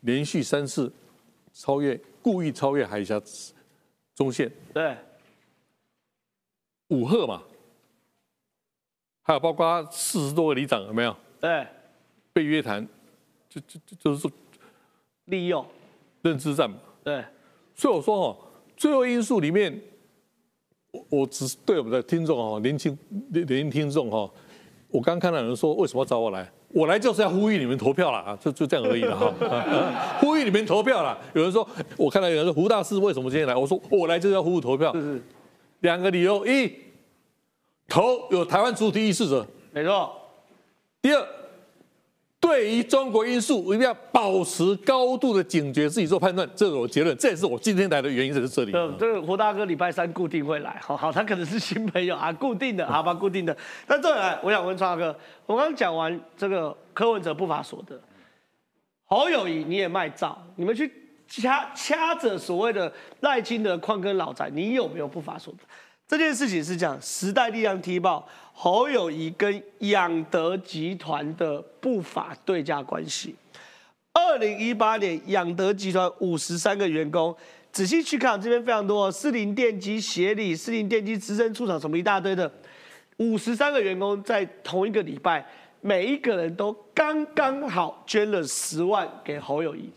[0.02, 0.92] 连续三次
[1.52, 3.20] 超越，故意超越海峡
[4.14, 4.96] 中线，对，
[6.90, 7.42] 五鹤嘛，
[9.22, 11.16] 还有包括四十多个里长有没有？
[11.40, 11.66] 对，
[12.32, 12.86] 被约谈，
[13.48, 14.30] 就就就就是说
[15.24, 15.66] 利用
[16.22, 16.76] 认知战嘛。
[17.02, 17.24] 对，
[17.74, 18.38] 所以我说哦，
[18.76, 19.76] 最后因素里面。
[21.08, 22.96] 我只是对我们的听众哈，年轻
[23.32, 24.30] 年年轻听众哈，
[24.88, 26.50] 我刚看到有人说为什么要找我来？
[26.68, 29.32] 我来就是要呼吁你们投票了啊，就就这样而已了哈，
[30.20, 31.16] 呼吁你们投票了。
[31.32, 33.54] 有人说，我看到有人说胡大师为什么今天来？
[33.54, 34.92] 我说我来就是要呼吁投票。
[34.92, 35.22] 是是，
[35.80, 36.72] 两个理由：一，
[37.86, 40.10] 投有台湾主体意识者，没错；
[41.00, 41.26] 第二。
[42.44, 47.16] 对于中国因素，我一定要保持高度的警觉，自己做判断，这是我结论。
[47.16, 48.72] 这也是我今天来的原因，在这里。
[48.98, 53.56] 这个胡大哥礼拜三固定会来，好 好，他可能是新朋友啊，固定的，好吧，固定的。
[53.86, 57.98] 那再来，我想问川大哥，我刚刚讲完这个柯文哲不法所得，
[59.06, 60.92] 侯友谊你也卖照，你们去
[61.26, 65.60] 掐掐着所谓的赖清德矿坑老宅，你有没有不法所得？
[66.06, 73.34] 这件事情是讲时代力量踢爆侯友谊跟养德集团的不法对价关系。
[74.12, 77.34] 二零一八年，养德集团五十三个员工，
[77.72, 82.52] 仔细去看这边非常多，四零电机协理、四零电机资深出厂什么一大堆的，
[83.16, 85.44] 五十三个员工在同一个礼拜，
[85.80, 89.90] 每一个人都刚刚好捐了十万给侯友谊。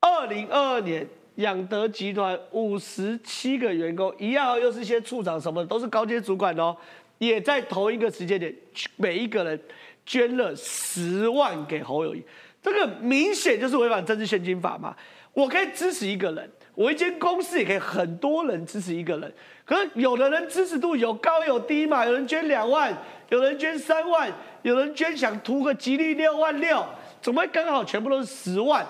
[0.00, 1.06] 二零二二年。
[1.40, 6.76] 养德集团五十七个员工，一样又是一些处长什么的，都是高阶主管哦。
[7.18, 8.54] 也在同一个时间点，
[8.96, 9.60] 每一个人
[10.06, 12.22] 捐了十万给侯友谊，
[12.62, 14.96] 这个明显就是违反政治献金法嘛。
[15.32, 19.32] 我可以支持一个人，我一间公司也可以很多人支持一个人，
[19.64, 22.96] 可是有的人支持度有高有低嘛，有人捐两万，
[23.28, 24.32] 有人捐三万，
[24.62, 26.84] 有人捐想图个吉利六万六，
[27.20, 28.84] 怎么会刚好全部都是十万？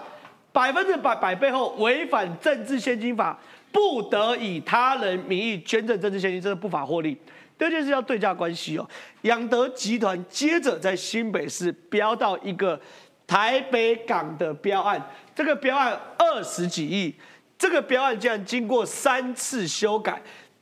[0.53, 3.39] 百分之百百背后违反政治献金法，
[3.71, 7.17] 不得以他人名义捐赠政治献金，这是不法获利。
[7.57, 8.89] 第二件事要对价关系哦，
[9.23, 12.81] 养德集团接着在新北市标到一个
[13.27, 15.01] 台北港的标案，
[15.35, 17.15] 这个标案二十几亿，
[17.59, 20.21] 这个标案竟然经过三次修改，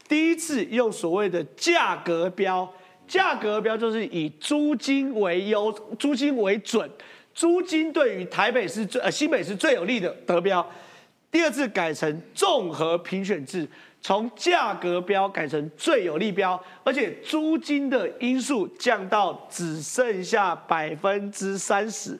[0.08, 2.68] 第一次用所谓的价格标，
[3.06, 6.90] 价格标就是以租金为优，租金为准。
[7.38, 10.68] 租金对于台北市最呃新北市最有利的得标，
[11.30, 13.64] 第二次改成综合评选制，
[14.00, 22.18] 从价格标改成最有利标，而且租金的因素降到只剩下百分之三十。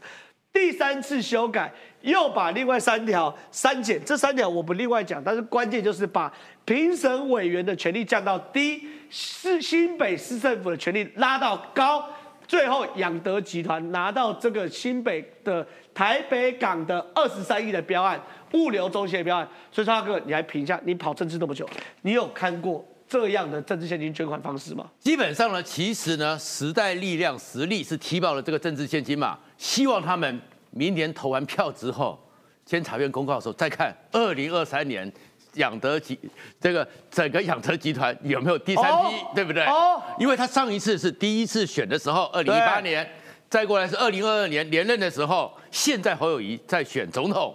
[0.52, 6.32] 第三次修改又把另外三条删减，这三条我不另外讲，但是关键就是把
[6.64, 12.08] 评审委员的权力降到低，市新北市政府的权力拉到高。
[12.48, 18.18] 最后，养德集团拿到这个新北的台北港的二十三亿的标案，
[18.54, 19.46] 物流中心的标案。
[19.70, 21.68] 所以，超哥，你来评价，你跑政治那么久，
[22.00, 24.86] 你有看过这样的政治现金捐款方式吗？
[24.98, 30.40] 基本上呢，其实呢，时代力量实力是提报了这个政治现金嘛，希望他们
[30.70, 32.18] 明年投完票之后，
[32.64, 35.12] 监察院公告的时候再看二零二三年。
[35.54, 36.18] 养德集
[36.60, 39.64] 这个整个养德集团有没有第三批，对不对？
[39.64, 43.08] 哦，因为他上一次是第一次选的时候，二零一八年，
[43.48, 47.54] 再过来是二零二二年连任的时候，现在侯友谊在选总统，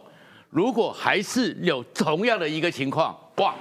[0.50, 3.56] 如果还是有同样的一个情况，哇，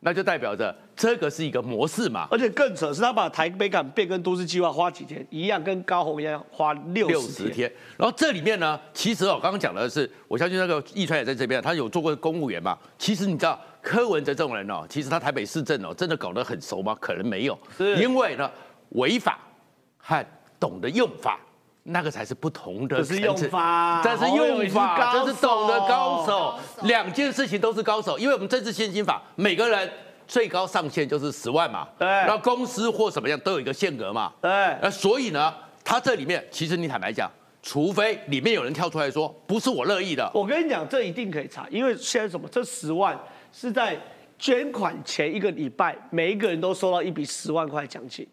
[0.00, 0.74] 那就代表着。
[0.96, 7.70] 这个是一个模式嘛，而且更扯是，他把台北港变更都市计划花几天一样，跟高雄一样花六十天。
[7.96, 12.78] 然后这里面呢，其实我刚刚讲的是，我相信那个易川也在这边，他有做过公务员嘛。
[12.96, 16.96] 其实你知道柯文哲这种人哦，其实他台北市政哦，真的搞得很熟吗？
[17.00, 18.48] 可能没有，因为呢，
[18.90, 19.40] 违法
[19.98, 20.24] 和
[20.60, 21.40] 懂得用法，
[21.82, 22.98] 那个才是不同的。
[22.98, 26.54] 这是用法，这是用法，这是懂得高手，
[26.86, 28.16] 两件事情都是高手。
[28.16, 29.90] 因为我们政治现金法，每个人。
[30.26, 34.50] 最高上限就是十万嘛，对，然后公司或什么样都有一个限额嘛，对，
[34.82, 35.54] 那所以呢，
[35.84, 37.30] 它这里面其实你坦白讲，
[37.62, 43.18] 除非里面有人跳出来说不是我乐意的，我跟你讲，这一定可以查，因为现在什么，这十万
[43.52, 43.98] 是在
[44.38, 48.26] 捐款前一个礼拜，每一个人都收到一笔十万块奖金，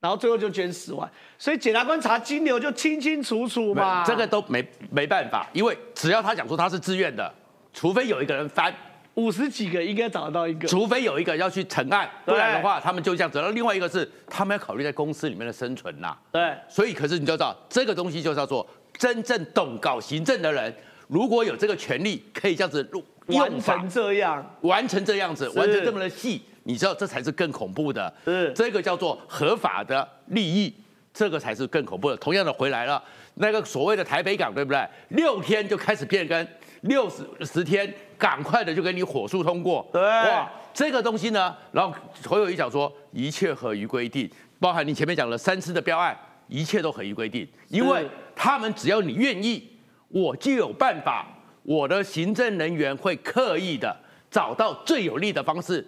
[0.00, 7.32] 然后最后就捐十万，所以检察官查金流就清清楚楚嘛，这个都没没办法，因为只要他讲说他是自愿的，
[7.72, 8.74] 除非有一个人翻。
[9.14, 13.38] 五十几个应该找得到一个，除非有一个要去承案，不然的话他们就这样子。
[13.38, 16.16] 然后另外一个是他们要考虑在公司里面的生存呐。
[16.30, 20.74] 对，所以可是你就知道这个东西就叫做真正懂搞行政的人，
[21.08, 22.88] 如果有这个权利，可以这样子
[23.26, 28.12] 完成这样，完成这样子，完成这么的细，你知道这才是更恐怖的。
[28.24, 30.74] 是这个叫做合法的利益，
[31.12, 32.16] 这个才是更恐怖的。
[32.16, 33.02] 同样的回来了，
[33.34, 34.88] 那个所谓的台北港，对不对？
[35.10, 36.48] 六天就开始变更。
[36.82, 39.84] 六十十天，赶快的就给你火速通过。
[39.92, 41.92] 对，哇，这个东西呢，然后
[42.24, 46.16] 侯友谊讲说，一切合于规定，包含你前面讲了三次的标案，
[46.46, 49.68] 一切都合于规定，因为他们只要你愿意，
[50.06, 51.26] 我就有办法，
[51.64, 53.96] 我的行政人员会刻意的
[54.30, 55.84] 找到最有利的方式，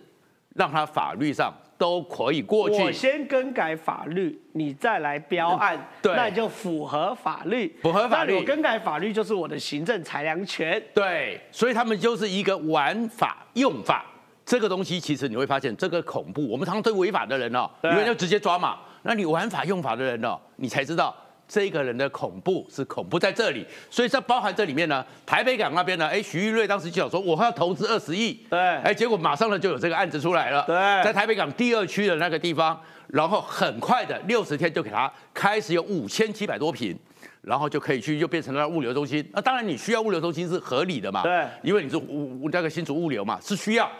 [0.56, 1.54] 让他法律上。
[1.76, 2.82] 都可以过去。
[2.82, 7.74] 我先更改法律，你再来标案，对那就符合法律。
[7.82, 8.34] 符合法律。
[8.36, 10.82] 我更改法律就是我的行政裁量权。
[10.94, 14.04] 对，所以他们就是一个玩法用法。
[14.46, 16.46] 这个东西其实你会发现，这个恐怖。
[16.48, 18.78] 我们常常对违法的人哦，你们就直接抓嘛。
[19.02, 21.14] 那你玩法用法的人哦，你才知道。
[21.46, 25.04] 这个人的恐怖是恐怖在这里，所以这包含这里面呢。
[25.26, 30.74] 台北港那边呢，哎，徐玉瑞当时就想说，我要投资二十亿，对，哎，结果马上呢就有这个案子出来了，对，
[31.04, 32.78] 在台北港第二区的那个地方，
[33.08, 36.96] 然后很快的六十天就给他开始有五千七百多平，
[37.42, 39.26] 然后就可以去就变成了物流中心。
[39.32, 43.90] 那当然你需要物流中心是合理的嘛，对，因为你是物那个新竹物流嘛是需要，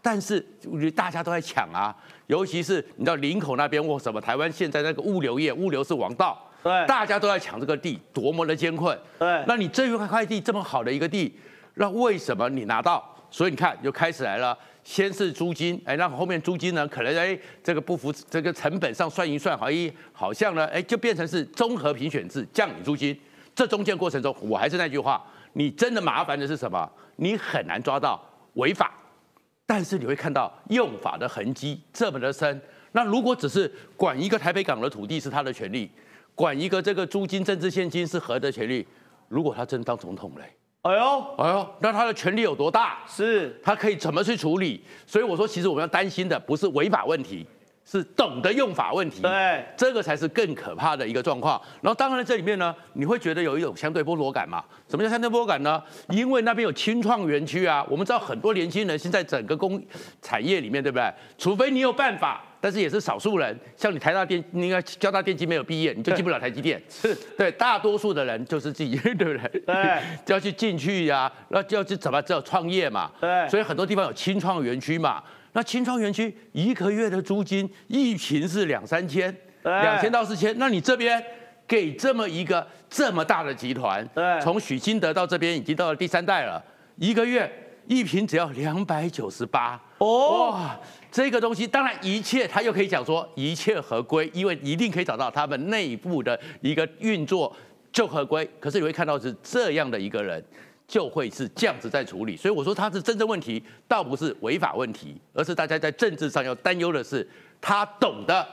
[0.00, 1.94] 但是我觉得大家都在抢啊，
[2.26, 6.43] 尤其是你知道林口那边或什么台湾现在那个物流业，物流是王道。
[6.64, 8.98] 对，大家都在抢这个地，多么的艰困。
[9.18, 11.38] 对，那你这一块地这么好的一个地，
[11.74, 13.14] 那为什么你拿到？
[13.30, 14.56] 所以你看，就开始来了。
[14.82, 23.18] 先是租金，哎，那后面租金呢，可能哎，这个不符这个成本上算一算，好一好像呢，哎，就变成是综合评选制降你租金。
[23.54, 26.90] 这中间过程中，我还是那句话，你真的麻烦的是什么？
[27.16, 28.22] 你很难抓到
[28.54, 28.92] 违法，
[29.66, 32.60] 但是你会看到用法的痕迹这么的深。
[32.92, 35.90] 那如果只是管一个台北港的土地是他的权利，
[36.34, 38.86] 管一个这个租金、政治现金是何的权利？
[39.28, 40.42] 如果他真当总统嘞？
[40.82, 42.98] 哎呦，哎呦，那他的权力有多大？
[43.06, 44.84] 是他可以怎么去处理？
[45.06, 47.46] 所以我说，其实我们要担心的不是违法问题，
[47.86, 49.22] 是懂得用法问题。
[49.22, 51.58] 对，这个才是更可怕的一个状况。
[51.80, 54.62] 然后，当然这里面呢，你会觉得有一种相对剥夺感嘛？
[54.86, 55.82] 什么叫相对剥夺感呢？
[56.10, 59.82] 因为那边有清创园区啊，我们知道很多年轻人现在整个工
[60.20, 61.10] 产业里面，对不对？
[61.38, 62.44] 除非你有办法。
[62.64, 66.82] 但是也是少数人，像你台大电，你应该交大电机没有毕业，你就进不了台积电。
[66.88, 69.60] 是对，大多数的人就是自己，对不对？
[69.66, 73.10] 对，就要去进去呀，那就要去怎么只有创业嘛。
[73.20, 75.22] 对，所以很多地方有清创园区嘛。
[75.52, 80.58] 那清创园区一个月的租金一平是两三千，两千到四千。
[80.58, 81.22] 那你这边
[81.68, 86.64] 给这么一个这么大的集团，对，从许金德到这边已经到了第三代了，
[86.96, 87.60] 一个月。
[87.86, 90.80] 一平只要两百九十八哦，哇，
[91.14, 97.56] 这个东西当然一切他又可以讲说一切合规，因为一定可以找到他们内部的一个运作
[97.92, 98.44] 就合规。
[98.58, 100.44] 可是你会看到是这样的一个人，
[100.88, 102.36] 就会是这样子在处理。
[102.36, 107.24] 所以我说他是真正问题，倒不是违法问题，而是大家在政治上要担忧的是
[107.60, 108.44] 他懂得。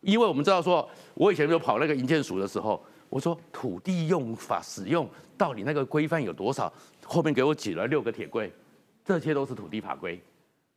[0.00, 6.72] 因为我们知道说，我以前就跑那个营建署的时候，我说土地用法使用到底那个规范有多少？
[7.04, 8.52] 后面给我举了六个铁柜。
[9.04, 10.22] 这些都是土地法规，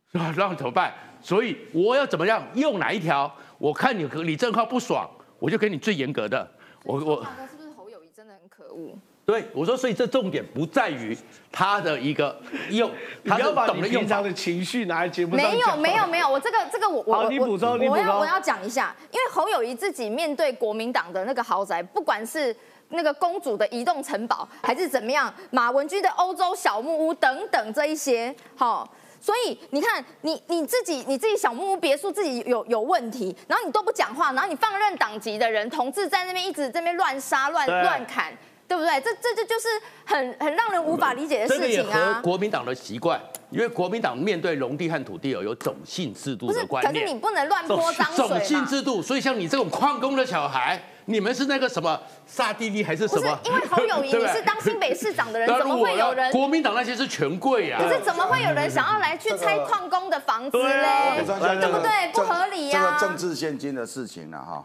[0.36, 0.92] 那怎么办？
[1.20, 3.30] 所以我要怎么样用哪一条？
[3.58, 6.48] 我看你和李正浩不爽，我就给你最严格的。
[6.84, 8.96] 我我是不是侯友谊真的很可恶？
[9.26, 11.16] 对，我说，所以这重点不在于
[11.52, 12.40] 他的一个
[12.70, 12.90] 用，
[13.26, 22.56] 他要把你平常的情绪拿来节目上没有没有没有，我这个这个我我我我要我要讲一下，因为侯友谊自己面对国民党的那个豪宅，不管是。
[22.90, 25.30] 那个公主的移动城堡还是怎么样？
[25.50, 28.90] 马文君的欧洲小木屋等等这一些，好，
[29.20, 38.32] 所以你看，你你自己你自己小木屋别墅自己有有问题，然后你都不讲话，然后你放任党籍的人同志在那边一直这边乱杀乱乱砍，
[38.66, 39.00] 对不对？
[39.00, 39.68] 这这这就是
[40.04, 42.14] 很很让人无法理解的事情啊！
[42.14, 50.80] 和国民党的习惯，因为国民党面对农地和土地有有种姓制度的观念，可是你不能乱泼脏水种姓制度，所以像你这种矿工的小孩。
[51.08, 53.38] 你们是那个什么萨蒂利还是什么？
[53.42, 56.30] 因为侯友谊 你是当新北市长的人，怎么会有人？
[56.30, 57.80] 国民党那些是权贵啊！
[57.82, 61.24] 可是怎么会有人想要来去拆矿工的房子嘞？
[61.24, 62.12] 对不对？
[62.12, 62.78] 不合理呀！
[62.78, 64.62] 这个政治现金的事情了，哈，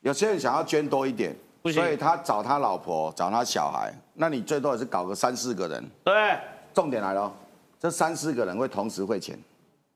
[0.00, 1.32] 有些人想要捐多一点，
[1.72, 5.88] 所以他找他老婆，找他小孩，那你最多也是搞个三四个人。
[6.02, 6.36] 对，
[6.74, 7.32] 重点来了，
[7.78, 9.38] 这三四个人会同时汇钱。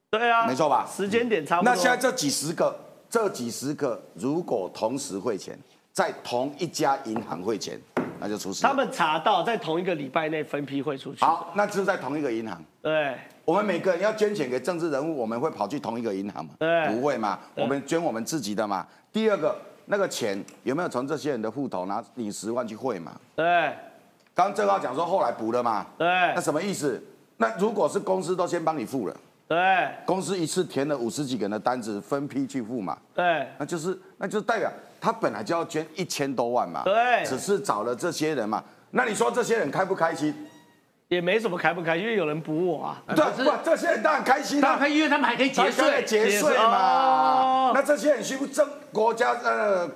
[0.08, 0.88] 对啊，没错吧？
[0.88, 1.74] 时间点差不多。
[1.74, 2.78] 那现在这几十个，
[3.10, 5.58] 这几十个如果同时汇钱。
[5.92, 7.80] 在同一家银行汇钱，
[8.18, 8.62] 那就出事。
[8.62, 11.20] 他们查到在同一个礼拜内分批汇出去。
[11.24, 12.62] 好，那就是在同一个银行。
[12.80, 16.52] 对，我们每个人要捐钱给政治人物，我们会跑去同一个银行吗？
[16.58, 18.86] 对，不会嘛，我们捐我们自己的嘛。
[19.12, 23.12] 第二个，那个钱有没有从这些人的户头拿领十万去汇嘛？
[23.34, 23.74] 对。
[24.32, 25.84] 刚正浩讲说后来补了嘛？
[25.98, 26.06] 对。
[26.34, 27.02] 那什么意思？
[27.36, 29.16] 那如果是公司都先帮你付了，
[29.48, 29.58] 对，
[30.06, 32.96] 公司一次填了五十几个人的单子，分批去付嘛？
[33.14, 34.70] 对，那就是那就代表。
[35.00, 38.62] 他本来就要捐一千多万嘛，对，只是找了这些人嘛。
[38.90, 40.34] 那你说这些人开不开心？
[41.08, 43.02] 也没什么开不开心，因为有人补我啊。
[43.16, 47.72] 对，不，这些人当然开心当然，因为他们还可以节税，节税嘛。
[47.74, 49.90] 那这些人需不政国家呃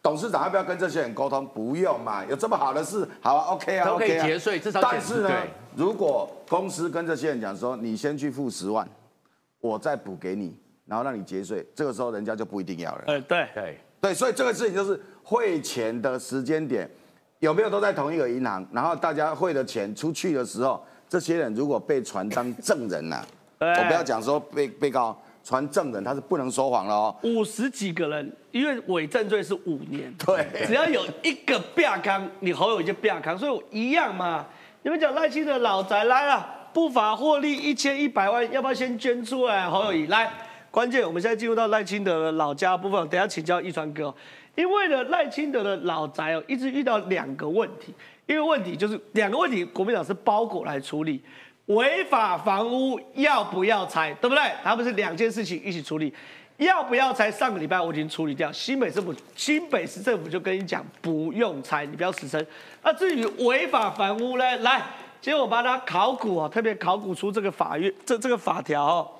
[0.00, 1.44] 董事长要不要跟这些人沟通？
[1.48, 4.24] 不用嘛，有这么好的事，好啊，OK 啊，OK 啊。
[4.24, 4.80] 节税，至少。
[4.80, 5.30] 但是呢，
[5.74, 8.88] 如果公司跟这些人讲说，你先去付十万，
[9.60, 13.02] 我再补给你，然后让你节税，这个时候人家就不一定要了。
[13.06, 13.80] 哎，对对。
[14.02, 16.90] 对，所以这个事情就是汇钱的时间点
[17.38, 23.24] 有没有都在同一个银行，然后大家汇的钱出去的时候，这些人如果被传当证人呐，
[23.60, 27.16] 我不要讲说被被告传证人，他是不能说谎了哦。
[27.22, 34.44] 五十几个人，因为伪证罪是五年，对，只要有一个变康，你侯友就变康，所以一样嘛。
[34.82, 39.70] 你们讲赖清德老宅来了，不法获利一千一百万，要不要先捐出来？
[39.70, 40.28] 侯友谊来。
[40.72, 44.12] 关键，我们现在进入到赖清德的老家部分，等下请教易川哥。
[44.54, 47.94] 因为呢，赖清德的老宅哦，一直遇到两个问题。
[48.24, 51.22] 一个问题就是两个问题，国民党是包裹来处理，
[51.66, 54.42] 违法房屋要不要拆，对不对？
[54.64, 56.10] 他们是两件事情一起处理，
[56.56, 57.30] 要不要拆？
[57.30, 62.42] 上个礼拜我已经处理掉，新北政府新北市政府就跟你讲不用拆，你不要死撑。
[62.82, 64.56] 那至于违法房屋呢？
[64.58, 64.78] 来，
[65.20, 69.10] 今天我帮他考古哦，特别考古出这个法律这这个法条哦。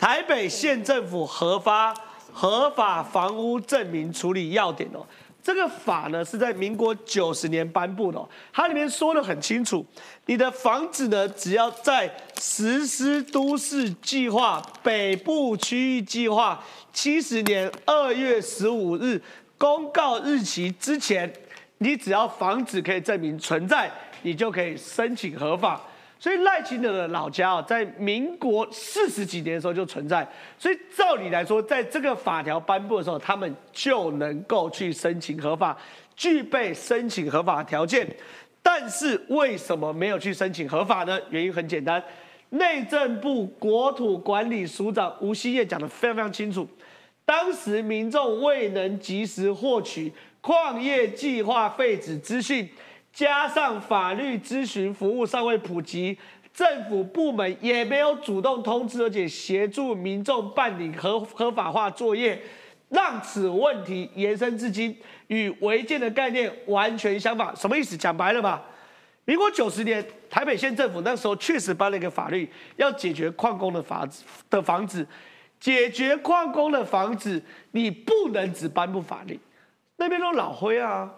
[0.00, 1.94] 台北县政府核发
[2.32, 5.04] 合法房屋证明处理要点哦，
[5.42, 8.18] 这个法呢是在民国九十年颁布的，
[8.50, 9.84] 它里面说的很清楚，
[10.24, 19.22] 你的房子呢只要在实施都市计划北部区域计划七十年二月十五日
[19.58, 21.30] 公告日期之前，
[21.76, 23.90] 你只要房子可以证明存在，
[24.22, 25.78] 你就可以申请合法。
[26.20, 35.74] 所以赖清德的老家啊，在民国四十几年的时候就存在，所以照理来说，在这个法条颁布的时候，他们就能够去申请合法，
[36.14, 38.06] 具备申请合法条件。
[38.62, 41.18] 但是为什么没有去申请合法呢？
[41.30, 42.04] 原因很简单，
[42.50, 46.68] 内政部国土管理署长吴锡业讲的非常非常清楚，
[47.24, 50.12] 当时民众未能及时获取
[50.42, 52.68] 矿业计划废止资讯。
[53.12, 56.16] 加上法律咨询服务尚未普及，
[56.54, 62.40] 政府部门也没有主动通知，而且协助民众办理合合法化作业，
[62.88, 64.96] 让此问题延伸至今，
[65.26, 67.54] 与违建的概念完全相反。
[67.54, 67.96] 什么意思？
[67.96, 68.62] 讲白了吧？
[69.24, 75.06] 民国九十年，台北县政府那时候确实颁了一个法律，要解决矿工的房子的房子，
[75.60, 77.40] 解决矿工的房子，
[77.72, 79.38] 你不能只颁布法律，
[79.96, 81.10] 那边都老灰啊。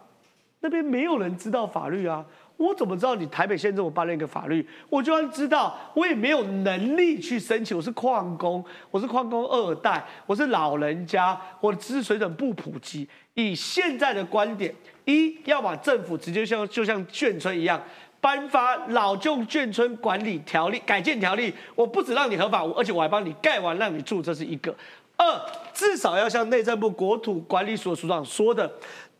[0.62, 2.24] 那边没有人知道法律啊，
[2.56, 4.66] 我怎么知道你台北县政府颁了一个法律？
[4.88, 7.76] 我就算知道，我也没有能力去申请。
[7.76, 13.08] 我是矿工，我是矿工二代，我是老人家，我的知识水准不普及。
[13.34, 14.72] 以现在的观点，
[15.04, 17.82] 一要把政府直接像就像眷村一样
[18.20, 24.72] 颁发老旧眷村管理条例、改建条例，我不止让你合法，而且我还帮你盖完让你住，这是一个。
[25.14, 25.40] 二
[25.74, 28.70] 至少要像内政部国土管理所署长说的。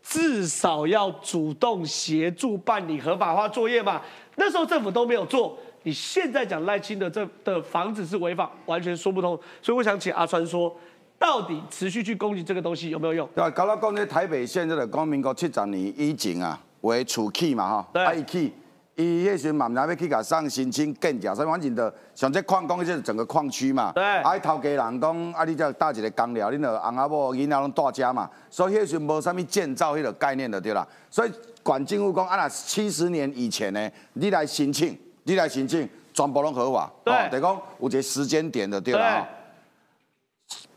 [0.03, 4.01] 至少要主动协助办理合法化作业嘛？
[4.35, 9.39] 那时候政府都没有做，你现在讲赖清德这的房子是违法，完全说不通。
[9.61, 10.75] 所以我想请阿川说，
[11.17, 13.27] 到底持续去攻击这个东西有没有用？
[13.33, 18.53] 对，搞到讲这台北现在的光民国七十年以前啊，为储气嘛哈，对。
[18.95, 23.91] 伊迄时嘛唔知要去甲上申请建设，所以反正就像这矿工就是整个矿区嘛。
[23.93, 24.03] 对。
[24.03, 30.87] 啊，头家人讲，啊，你再搭一个工寮，恁就翁仔某囡仔拢住家嘛，所以迄时无啥物建造迄个概念的对啦。
[31.09, 31.31] 所以
[31.63, 36.91] 管政府讲，啊，那七十年以前呢，你来申请，你来申请，全部拢合法。
[37.03, 37.13] 对。
[37.31, 39.27] 等于讲有一个时间点的对啦。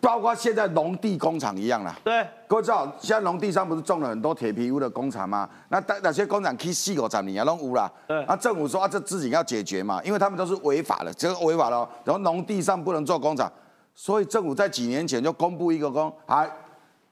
[0.01, 5.49] 包括现在农地工厂一样啦，对，各位知道，现在农地上不是种了很多铁皮屋的工厂吗？
[5.69, 7.91] 那那那些工厂去四五十年啊，拢有啦。
[8.07, 11.89] 对，那政府说啊，这自己要解决嘛，因为他们都是违法的，这个违法了。
[12.05, 13.51] 然后农地上不能做工厂，
[13.95, 16.47] 所以政府在几年前就公布一个公，啊，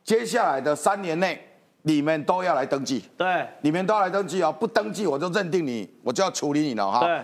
[0.05, 1.43] 接下来的三年内
[1.83, 3.05] 你们都要来登记。
[3.17, 7.01] 对，你们都要来登记哦，不登记我就认定你，我就要处理你了哈。
[7.01, 7.21] 对，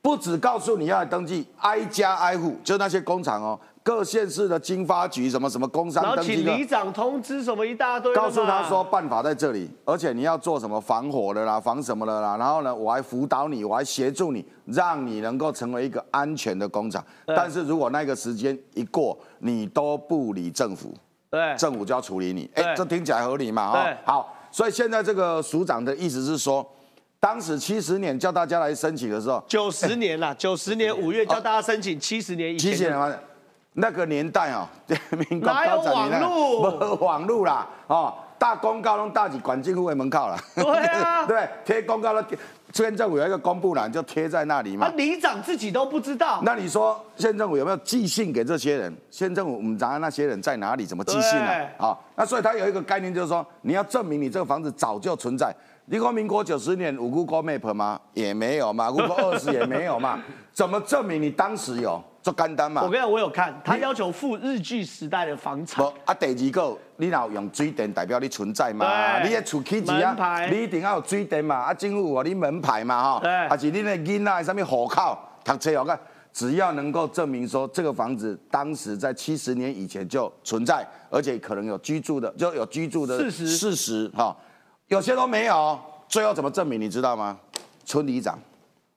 [0.00, 3.58] 不只告诉你要来登记，挨家挨户，就那些工厂哦。
[3.88, 17.02] 各县市的经发局什么什么工商登记请里长通知什么一大堆，告诉他说办法在这里，而且你要做什么防火的啦，防什么的啦，然后呢，我还辅导你，我还协助你，让你能够成为一个安全的工厂。
[17.28, 20.92] 但是如果那个时间一过，你都不理政府，
[21.30, 22.46] 对，政府就要处理你。
[22.56, 23.72] 哎，这听起来合理嘛？
[23.72, 26.62] 哈，好，所以现在这个署长的意思是说，
[27.18, 32.94] 当时七十年叫大家来申请的时候，九十年啦，九十年五月叫大家申请，七十年以前。
[33.80, 34.66] 那个年代哦，
[35.30, 36.80] 民国有网络？
[36.80, 40.36] 没网络啦，哦，大公告拢大起管政府的门口了。
[40.56, 42.24] 对啊， 对，贴公告了，
[42.72, 44.86] 县政府有一个公布栏就贴在那里嘛。
[44.86, 46.40] 啊里长自己都不知道。
[46.42, 48.92] 那你说县政府有没有寄信给这些人？
[49.10, 50.84] 县政府我们查那些人在哪里？
[50.84, 51.66] 怎么寄信呢？
[51.78, 55.54] 好，那所以他有一个概念，就是说你要证明你这个房子早就存在。
[55.90, 57.98] 你说民国九十年五 Google Map 吗？
[58.12, 60.18] 也没有嘛，Google 二十也没有嘛，
[60.52, 62.02] 怎么证明你当时有？
[62.22, 62.82] 做干单嘛？
[62.82, 65.84] 我跟你讲，我有看，他要求付日据时代的房产。
[65.84, 69.22] 不啊，第二个，你若用水电代表你存在嘛？
[69.22, 71.54] 你的厝起子啊，你一定要有水电嘛？
[71.56, 73.20] 啊，政府有你门牌嘛？
[73.20, 75.84] 哈，还是你的囡仔上面户口读册哦？
[75.84, 75.98] 看，
[76.32, 84.36] 只要能够证明说这个房子当时在七十年以前就存在，而且可能有居住的，就有居住的事实事实哈。
[84.88, 86.80] 有些都没有，最后怎么证明？
[86.80, 87.38] 你知道吗？
[87.84, 88.38] 村里长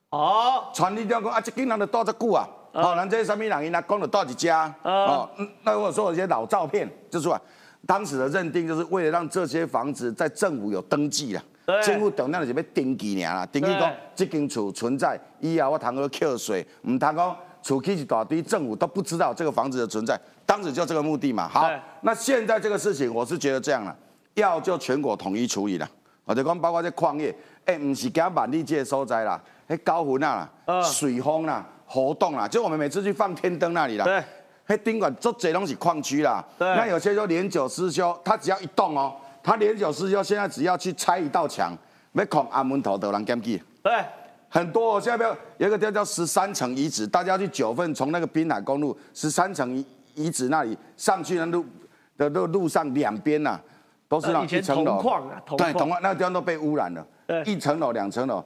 [0.09, 2.47] 哦，村里长讲啊，这囡仔都多只久啊。
[2.73, 4.73] 哦，咱这些什么人，伊那讲了多少家？
[4.83, 5.29] 哦，
[5.63, 7.39] 那如果说有些老照片，就是说，
[7.85, 11.43] 当时的认定就是为了让这些房子在政府有登记了，
[11.83, 21.49] 政府等那就是要登记尔啦，登记讲这间厝存在，以后我谈个扣税，唔通讲厝起一大堆，政府都不知道这个房子的存在，当时就这个目的嘛。
[21.49, 21.69] 好，
[22.01, 23.93] 那现在这个事情，我是觉得这样了，
[24.35, 25.89] 要就全国统一处理了，
[26.23, 31.65] 我就讲包括这矿业，哎，唔是讲万里界所在啦，迄高云啊啦，水丰啦。
[31.91, 34.05] 活动啦，就我们每次去放天灯那里啦。
[34.05, 34.23] 对，
[34.67, 36.41] 那宾馆做这拢是矿区啦。
[36.57, 39.13] 对，那有些说年久失修，它只要一动哦，
[39.43, 41.77] 他年久失修现在只要去拆一道墙，
[42.13, 43.61] 没恐阿门头的人检举。
[43.83, 43.91] 对，
[44.47, 49.85] 很多、哦，现在不要有一个地方叫十三层遗址，大家去九份从那个滨海公路十三层遗
[50.15, 51.65] 遗址那里上去的路
[52.17, 53.59] 的路路上两边呐、
[54.07, 58.43] 都是那一层楼铜矿啊铜矿那个地方都被污染了，对一层楼、两层楼，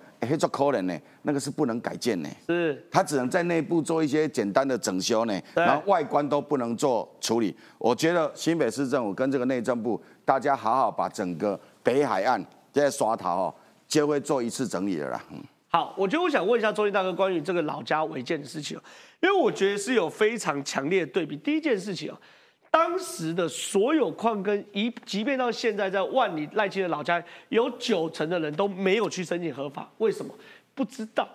[0.52, 7.56] 可怜呢，那个是不能改建呢，是它只能在内部做一些简单的整修呢，然后外观都不能做处理。
[7.80, 13.56] 我觉得新北市政府跟这个内政部，大家好好把整个北海岸这些刷头哦，
[13.88, 15.24] 就会做一次整理的啦。
[15.32, 18.82] 嗯好，我觉得我想问一下周立大哥关于这个老家违建的事情哦，
[19.22, 21.36] 因为我觉得是有非常强烈的对比。
[21.36, 22.18] 第一件事情哦，
[22.76, 30.36] 当时的所有矿根，一即便到现在在万里赖清的老家，有九成的人都没有去申请合法，为什么？
[30.74, 31.26] 不知道。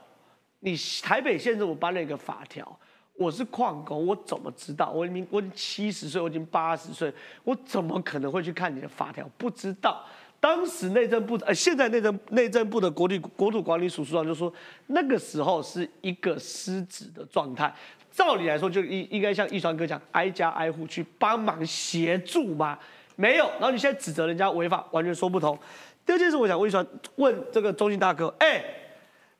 [0.59, 2.79] 你台北县政府颁了一个法条，
[3.15, 4.91] 我是矿工，我怎么知道？
[4.91, 7.11] 我已经我已经七十岁，我已经八十岁，
[7.43, 9.27] 我怎么可能会去看你的法条？
[9.39, 10.05] 不知道。
[10.41, 14.53] 当时内政部呃，现在内政内政部的国土国土管理署署长就说，
[14.89, 17.75] 那个时候是一个失职的状态。
[18.11, 22.79] 照理来说，就应应该像易川哥讲，挨家挨户去帮忙协助嘛，
[23.17, 23.49] 没有。
[23.53, 25.59] 然后你现在指责人家违法，完全说不通。
[26.05, 26.85] 第二件事，我想问一川，
[27.17, 28.65] 问这个中信大哥，哎、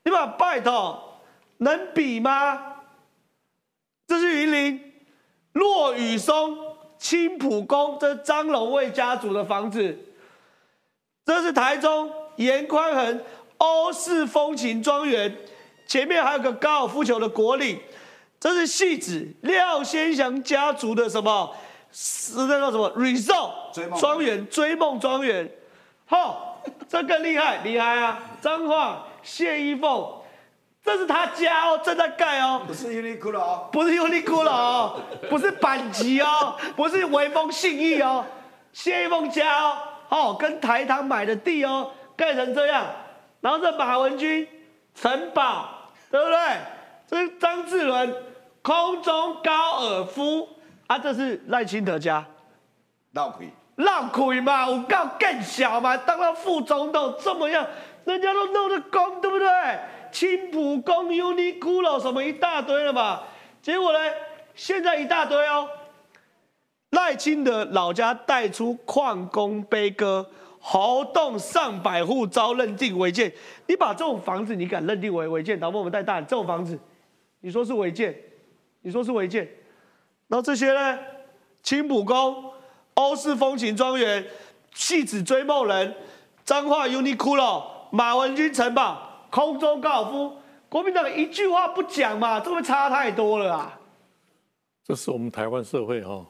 [0.03, 1.19] 你把拜托
[1.57, 2.75] 能比吗？
[4.07, 4.93] 这是云林
[5.53, 6.57] 落雨松
[6.97, 9.97] 青浦宫，这是张龙卫家族的房子。
[11.25, 13.21] 这是台中严宽恒
[13.57, 15.35] 欧式风情庄园，
[15.85, 17.79] 前面还有个高尔夫球的国岭。
[18.41, 21.55] 这是戏子廖先祥家族的什么？
[21.93, 25.51] 是那个什么 resort 追梦庄园，追梦庄园。
[26.07, 26.57] 吼，
[26.89, 28.19] 这更厉害，厉害啊！
[28.41, 30.11] 彰化谢依凤，
[30.83, 32.63] 这是他家哦，正在盖哦。
[32.65, 38.25] 不是 Uniqlo 哦，不是 Uniqlo 哦，不是板级哦，不是微风信义哦，
[38.73, 39.77] 谢梦家哦，
[40.09, 42.85] 哦，跟台糖买的地哦，盖成这样，
[43.39, 44.47] 然后这马文君
[44.95, 45.69] 城堡，
[46.09, 46.37] 对不对？
[47.07, 48.15] 这是张志伦
[48.61, 50.47] 空中高尔夫
[50.87, 52.25] 啊，这是赖清德家。
[53.11, 57.65] 闹鬼，闹鬼嘛，我告更小嘛，当到副总统这么样，
[58.05, 59.47] 人家都弄得公，对不对？
[60.11, 63.21] 青浦公、Uniqlo 什么一大堆了嘛，
[63.61, 63.99] 结果呢，
[64.53, 65.67] 现在一大堆哦。
[66.91, 73.31] 赖清德老家带出矿工悲歌，豪洞上百户遭认定违建。
[73.67, 75.57] 你把这种房子，你敢认定为违建？
[75.57, 76.77] 导播我们带大人，这种房子，
[77.39, 78.13] 你说是违建，
[78.81, 79.47] 你说是违建，
[80.27, 80.99] 然后这些呢，
[81.61, 82.51] 青浦宫、
[82.95, 84.25] 欧式风情庄园、
[84.73, 85.95] 戏子追梦人、
[86.43, 90.33] 彰化 Uniqlo、马文君城堡、空中高尔夫，
[90.67, 93.79] 国民党一句话不讲嘛，这会差太多了啊！
[94.83, 96.25] 这是我们台湾社会哈。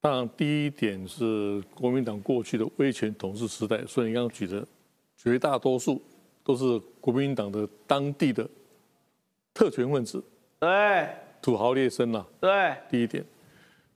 [0.00, 4.64] 当然，第一点是国民党过去的威权统治时代，所以你刚刚举的
[5.16, 6.00] 绝大多数
[6.44, 8.46] 都是国民党的当地的
[9.54, 10.22] 特权分子、
[10.60, 11.08] 对
[11.44, 12.26] 土豪劣绅啦。
[12.40, 13.22] 对，第一点，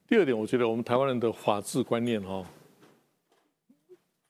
[0.07, 2.45] 第二点，我觉得我们台湾人的法治观念哈，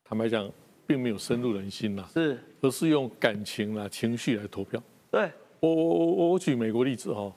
[0.05, 0.49] 坦白讲，
[0.87, 4.81] 并没有深入人心啦，是，而是用感情啦、情绪来投票。
[5.11, 7.35] 对我我我我举美国例子哈，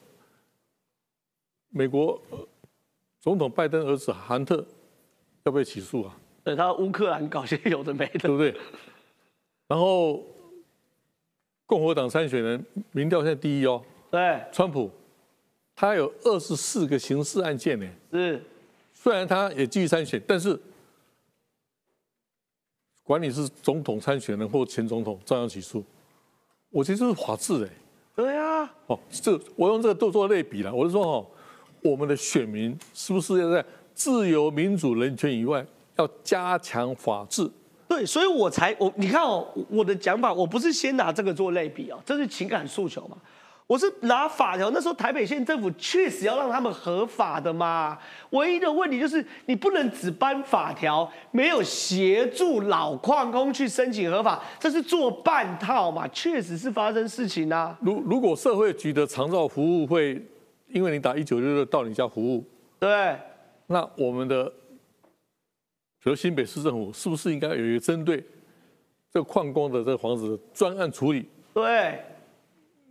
[1.69, 2.47] 美国呃
[3.19, 4.63] 总统拜登儿子韩特
[5.45, 8.55] 要被起诉啊，对，他乌克兰搞些有的没的，对不对？
[9.67, 10.23] 然后
[11.65, 14.91] 共和党参选人民调现在第一哦，对，川普
[15.75, 18.43] 他有二十四个刑事案件呢，是，
[18.93, 20.59] 虽然他也继续参选，但是
[23.03, 25.83] 管你是总统参选人或前总统，照样起诉。
[26.69, 27.69] 我觉得这是法治哎。
[28.15, 30.73] 对啊，哦，这我用这个都做类比了。
[30.73, 31.25] 我是说哦，
[31.81, 33.65] 我们的选民是不是要在
[33.95, 35.65] 自由、民主、人权以外，
[35.95, 37.49] 要加强法治？
[37.87, 43.17] 对，所以我才我你看哦，我的讲法我不是先拿这个做类比哦，这是情感诉求嘛。
[43.67, 47.97] 我是拿法条，那时候台北县政府确实要让他们合法的嘛。
[48.31, 56.05] 唯一的问题就是你不能只颁法条，没有协助老矿工去申请合法，这是做半套嘛。
[56.09, 57.77] 确实是发生事情啊。
[57.81, 60.21] 如如果社会局的长照服务会
[60.67, 62.43] 因为你打一九六六到你家服务，
[62.79, 63.17] 对，
[63.67, 64.45] 那我们的，
[66.03, 68.17] 比如新北市政府是不是应该有一个针对
[69.13, 71.25] 这个矿工的这个房子的专案处理？
[71.53, 72.03] 对，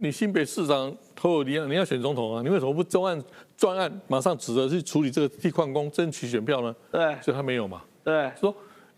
[0.03, 0.91] 你新北市长
[1.21, 3.25] 侯友宜啊，你要选总统啊，你为什么不专案
[3.55, 6.75] 专案马上指着去处理这个替矿工争取选票呢？
[6.91, 8.55] 对，所以他没有嘛，对，说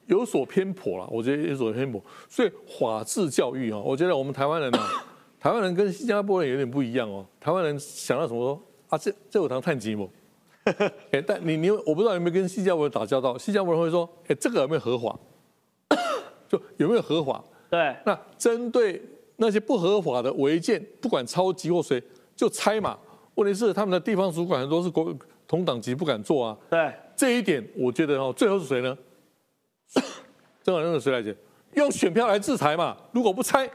[0.06, 2.00] 有所偏颇了，我觉得有所偏颇。
[2.28, 5.04] 所以法治教育啊，我觉得我们台湾人啊，
[5.40, 7.26] 台湾人跟新加坡人有点不一样哦。
[7.40, 10.08] 台湾人想到什么说啊，这这有堂探吉姆，
[11.10, 15.18] 哎，但你你我不知道有没有跟新加坡人打交道，新加坡人会说，哎，这个有没有合法？
[16.48, 17.42] 就有没有合法？
[17.68, 19.02] 对，那针对
[19.42, 22.00] 那些不合法的违建，不管超级或谁，
[22.36, 22.96] 就拆嘛。
[23.34, 25.12] 问题是他们的地方主管很多是国
[25.48, 26.56] 同党级不敢做啊。
[26.70, 28.96] 对，这一点我觉得哦，最后是谁呢？
[30.62, 31.36] 正好用谁来解？
[31.74, 32.96] 用选票来制裁嘛。
[33.10, 33.68] 如果不拆，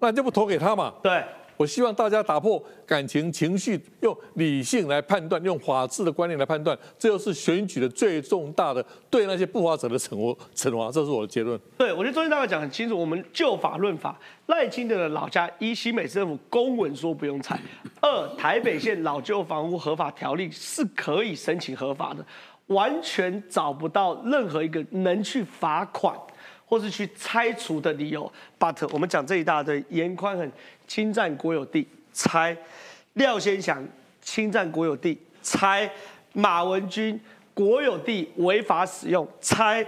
[0.00, 0.92] 那就不投给他嘛。
[1.02, 1.24] 对。
[1.58, 10.46] 我希望大家打破感情情绪，用理性来判断，用法治的观念来判断，这就是选举的最重大的对那些不法者的惩罚。
[10.54, 11.58] 惩罚，这是我的结论。
[11.76, 17.58] 对，我觉得中间大概讲很清楚，我们就法论法，赖清德的老家一新美市政府公文说不用拆，
[18.00, 22.24] 二台北县老旧房屋合法条例是可以申请合法的，
[22.68, 26.16] 完全找不到任何一个能去罚款。
[26.68, 30.52] 或是去拆除的理由，but 我们讲这一大堆，严宽很
[30.86, 32.54] 侵占国有地拆，
[33.14, 33.82] 廖先祥
[34.20, 35.90] 侵占国有地拆，
[36.34, 37.18] 马文君
[37.54, 39.86] 国有地违法使用拆，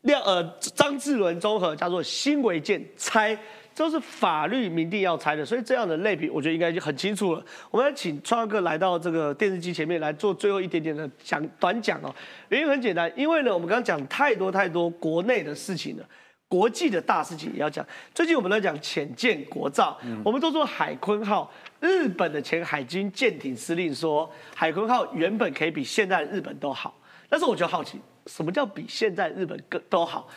[0.00, 3.38] 廖呃张志伦综合叫做新违建拆。
[3.78, 7.44] 都是法律明定要拆的，所以这样的类比，我觉得应该就很清楚了。
[7.70, 12.12] 我们要请创哥来到这个电视机前面来做最后一点点的讲短讲哦。
[12.48, 16.04] 原因很简单，因为呢，我们刚刚讲太多太多国内的事情了，
[16.48, 17.86] 国际的大事情也要讲。
[18.12, 21.48] 最近我们在讲浅见国造，我们都说海鲲号，
[21.80, 26.92] 日本的前海军舰艇司令说，海鲲号原本可以比现在的日本都好，
[27.28, 30.28] 但是我就好奇，什么叫比现在日本更都好？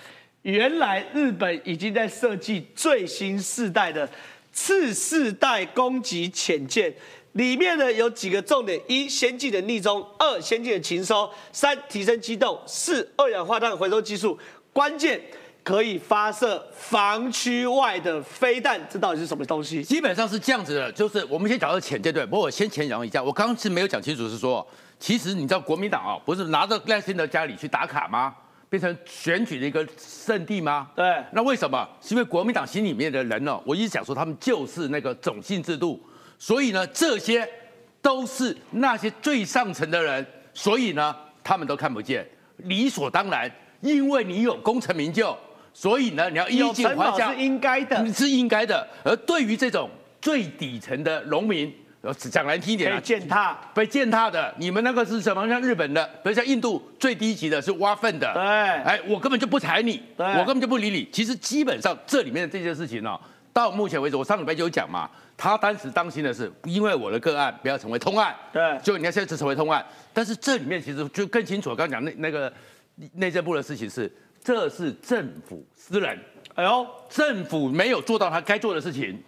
[0.43, 4.09] 原来日本已经在设计最新世代的
[4.51, 6.91] 次世代攻击潜舰，
[7.33, 14.35] 里面呢有几个重点：一、先进的逆中；二、先进的禽收；三、提升机动；四、二氧化碳回收技术；
[14.73, 15.21] 关键
[15.63, 18.81] 可以发射防区外的飞弹。
[18.89, 19.83] 这到底是什么东西？
[19.83, 24.67] 基本上是这样子的，就是我们先讲到潜舰对，不过我先前讲一下，我刚刚是没有讲清楚，是说，
[24.99, 28.33] 其实你知道国民党啊，不是拿着赖清德家里去打卡吗？
[28.71, 30.89] 变成选举的一个圣地吗？
[30.95, 31.85] 对，那为什么？
[31.99, 33.61] 是因为国民党心里面的人呢？
[33.65, 36.01] 我一直讲说他们就是那个种姓制度，
[36.39, 37.45] 所以呢，这些
[38.01, 41.13] 都是那些最上层的人，所以呢，
[41.43, 42.25] 他们都看不见，
[42.59, 43.51] 理所当然，
[43.81, 45.37] 因为你有功成名就，
[45.73, 48.87] 所以呢，你要衣锦还乡是应该的，是应该的。
[49.03, 49.89] 而对于这种
[50.21, 51.69] 最底层的农民，
[52.31, 54.51] 讲难听一点啊，践踏，被践踏的。
[54.57, 55.47] 你们那个是什么？
[55.47, 58.33] 像日本的，比如像印度最低级的是挖粪的。
[58.33, 61.07] 对，哎，我根本就不睬你，我根本就不理你。
[61.11, 63.19] 其实基本上这里面的这件事情呢，
[63.53, 68.35] 到目前为止，我上礼拜就有讲嘛，他当时担心的是，因为我的个案不要成为通案。
[68.51, 71.69] 对，就你看现在成为通案，但是这里面其实就更清楚。
[71.75, 72.51] 刚刚讲那那个
[73.13, 74.11] 内政部的事情是，
[74.43, 76.17] 这是政府私人。
[76.55, 79.21] 哎呦，政府没有做到他该做的事情，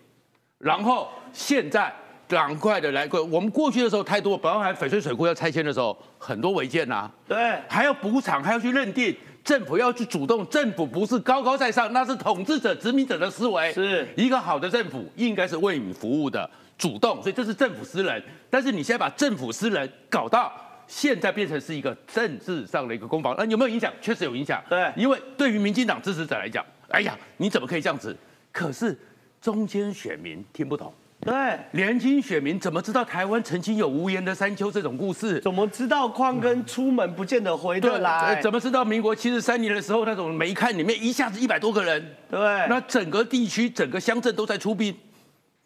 [0.57, 1.93] 然后现在。
[2.34, 13.71] 赶快的来过，我们过去的时候太多，包含翡翠水库要拆迁的时候，很多违建呐，对，还要补偿，还要去认定，政府要去主动，政府不是高高在上，那是统治者、殖民者的思维。
[13.71, 18.21] 是一个好的政府应该是为你服务的，主动，所以这是政府私人。
[18.49, 20.51] 但是你现在把政府私人搞到
[20.88, 23.93] 现在变成是一个政治上的一个攻防，那有没有影响？
[24.01, 24.61] 确实有影响。
[24.67, 28.15] 对，因为对于民进党支持者来讲，哎呀，你怎么可以这样子？
[28.51, 28.97] 可是
[29.41, 30.93] 中间选民听不懂。
[31.24, 35.39] 对，年轻选民怎么知道台湾曾经有无言的山丘这种故事？
[35.39, 38.41] 怎么知道矿根出门不见得回得来？
[38.41, 42.15] 怎么知道民国七十三年的时候那种煤炭里面一下子一百多个人？
[42.30, 44.93] 对，那整个地区、整个乡镇都在出兵，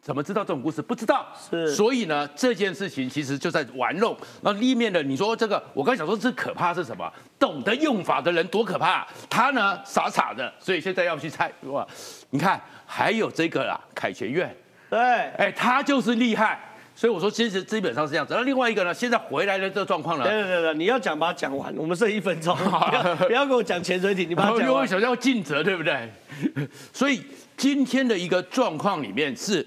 [0.02, 0.82] 怎么知道这种故事？
[0.82, 1.26] 不知道。
[1.50, 4.16] 是，所以呢，这件事情其实就在玩弄。
[4.42, 7.12] 那立面的，你说这个，我刚才讲说这可怕是什么？
[7.40, 9.08] 懂得用法的人多可怕？
[9.30, 11.88] 他呢傻傻的，所以现在要去猜哇？
[12.30, 14.56] 你看，还有这个啦，凯旋院。
[14.90, 16.58] 对，哎，他就是厉害，
[16.96, 18.34] 所以我说其实基本上是这样子。
[18.34, 20.24] 那另外一个呢，现在回来的这个状况呢？
[20.24, 24.68] 对对对，你要讲把它讲完，我们剩一分钟， 不要不要跟我讲潜水艇，你把它讲完。
[24.70, 26.10] 因为想要尽责，对不对？
[26.94, 27.22] 所以
[27.58, 29.66] 今天的一个状况里面是，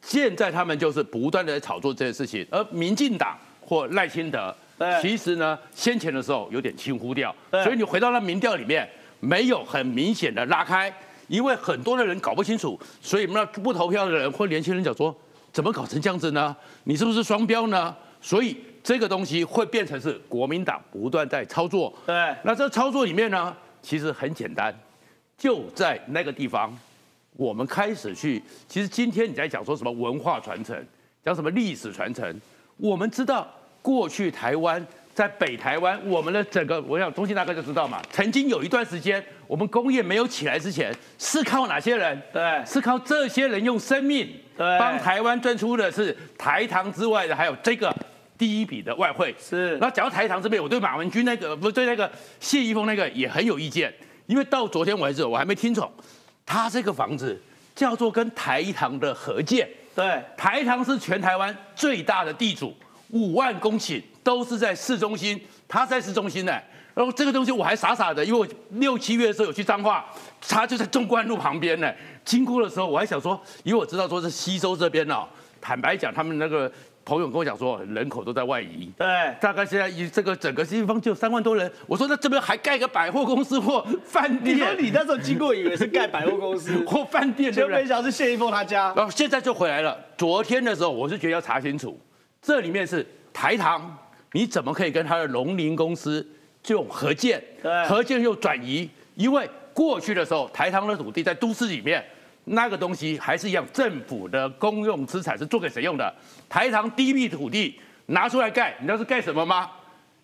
[0.00, 4.54] 现在他们就是不断的在炒作这件事情，而民进党或赖清德，
[5.02, 8.88] 其实呢先前的时候有点轻忽掉，所以你回到那民调里面
[9.20, 10.92] 没有很明显的拉开。
[11.32, 15.16] 因为很多的人搞不清楚，所以那不投票的人或年轻人讲说，
[15.50, 16.54] 怎么搞成这样子呢？
[16.84, 17.96] 你是不是双标呢？
[18.20, 18.54] 所以
[18.84, 21.90] 这个东西会变成是国民党不断在操作。
[22.04, 24.78] 对，那这操作里面呢，其实很简单，
[25.38, 26.70] 就在那个地方，
[27.38, 28.42] 我们开始去。
[28.68, 30.86] 其实今天你在讲说什么文化传承，
[31.24, 32.38] 讲什么历史传承，
[32.76, 33.48] 我们知道
[33.80, 34.86] 过去台湾。
[35.14, 38.00] 在北台湾，我们的整个，我想中信大哥就知道嘛。
[38.10, 42.20] 曾经有一段时间，我们工业没有起来之前，是靠哪些人？
[42.32, 47.94] 对，是靠这些人用生命，对，帮台湾赚出的是台糖之外的，还有这个
[48.38, 49.34] 第一笔的外汇。
[49.38, 52.10] 是然后讲到台糖这边，我对马文君那个不是对那个
[52.40, 53.92] 谢依峰那个也很有意见，
[54.26, 55.92] 因为到昨天为止我还没听懂，
[56.46, 57.38] 他这个房子
[57.74, 59.68] 叫做跟台糖的合建。
[59.94, 62.74] 对，台糖是全台湾最大的地主，
[63.10, 66.52] 五万公顷都是在市中心，他在市中心呢。
[66.94, 70.04] 然后这个东西我还傻傻的，因为我六七月的时候有去彰化，
[70.46, 71.90] 他就在中关路旁边呢。
[72.22, 75.26] 经过的时候我还想说，因为我知道说是西周这边哦，
[75.58, 76.70] 坦白讲，他们那个
[77.02, 79.06] 朋友跟我讲说，人口都在外移，对，
[79.40, 81.72] 大概现在一这个整个西方就三万多人。
[81.86, 87.88] 我说那这边还盖个百货公司或饭你说店，你那时候经过以为是盖百货公司， 或饭店，对就不对没？
[87.88, 88.92] 想是谢一峰他家。
[88.94, 89.98] 然后现在就回来了。
[90.18, 91.98] 昨天的时候，我是觉得要查清楚，
[92.42, 93.98] 这里面是台糖，
[94.32, 96.26] 你怎么可以跟他的农林公司
[96.62, 98.88] 这种合建对，合建又转移？
[99.14, 102.04] 因为过去的时候，台糖的土地在都市里面，
[102.44, 106.14] 那个东西还是一样，政府的公用资产是做给谁用的？
[106.48, 109.70] 台糖第一批土地拿出来盖，你知道是盖什么吗？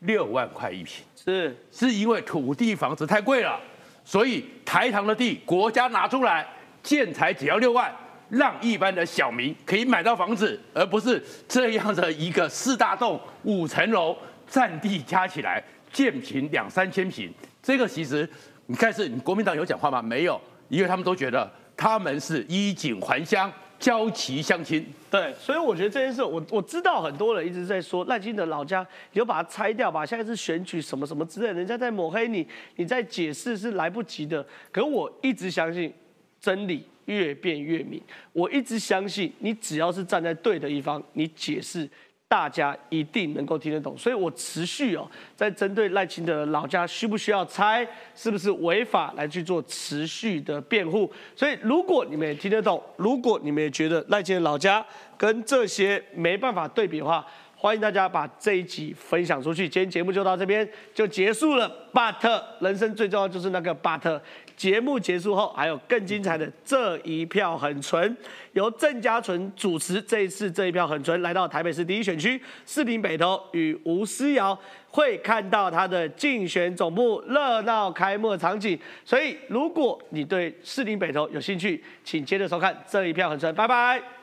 [0.00, 1.04] 六万块一平。
[1.16, 3.60] 是是因为土地房子太贵了，
[4.04, 6.46] 所以台糖的地国家拿出来
[6.82, 7.94] 建材只要六万，
[8.28, 14.16] 让一般的小民可以买到房子，而不是这样的一个四大栋五层楼，
[14.46, 15.62] 占地加起来
[15.92, 17.32] 建平两三千平。
[17.62, 18.28] 这个其实
[18.66, 20.02] 你看是你国民党有讲话吗？
[20.02, 24.86] 没有，因为他们都觉得他们是衣锦还乡，交齐相亲。
[25.10, 34.44] 对，所以我觉得这件事，我我知道很多人一直在说赖清德老家，你就把它拆掉吧，下一次选举什么什么之类，人家在抹黑你，你在解释是来不及的。
[34.70, 35.92] 可我一直相信
[36.38, 38.00] 真理越辩越明，
[38.32, 41.88] 我一直相信你只要是站在对的一方，你解释。
[42.30, 51.10] 大家一定能够听得懂，所以我持续哦，在针对赖清德的老家需不需要拆，是不是违法来去做持续的辩护。
[51.34, 54.84] 所以如果你们也听得懂，如果你们也觉得赖清德老家
[55.16, 59.66] 跟这些没办法对比的话，欢迎大家把这一集分享出去。
[59.66, 61.88] 今天节目就到这边就结束了。
[61.94, 64.20] But 人生最重要就是那个 But。
[64.58, 68.16] 节目结束后还有更精彩的这一票很纯，
[68.54, 70.02] 由郑家纯主持。
[70.02, 74.58] 这一次这一票很纯来到台北市第一选区士林北投与吴思瑶
[74.90, 78.76] 会看到他的竞选总部热闹开幕的场景。
[79.04, 83.54] 所以如果你对士林北投有兴趣，请接着收看这一票很纯。
[83.54, 84.17] 拜拜。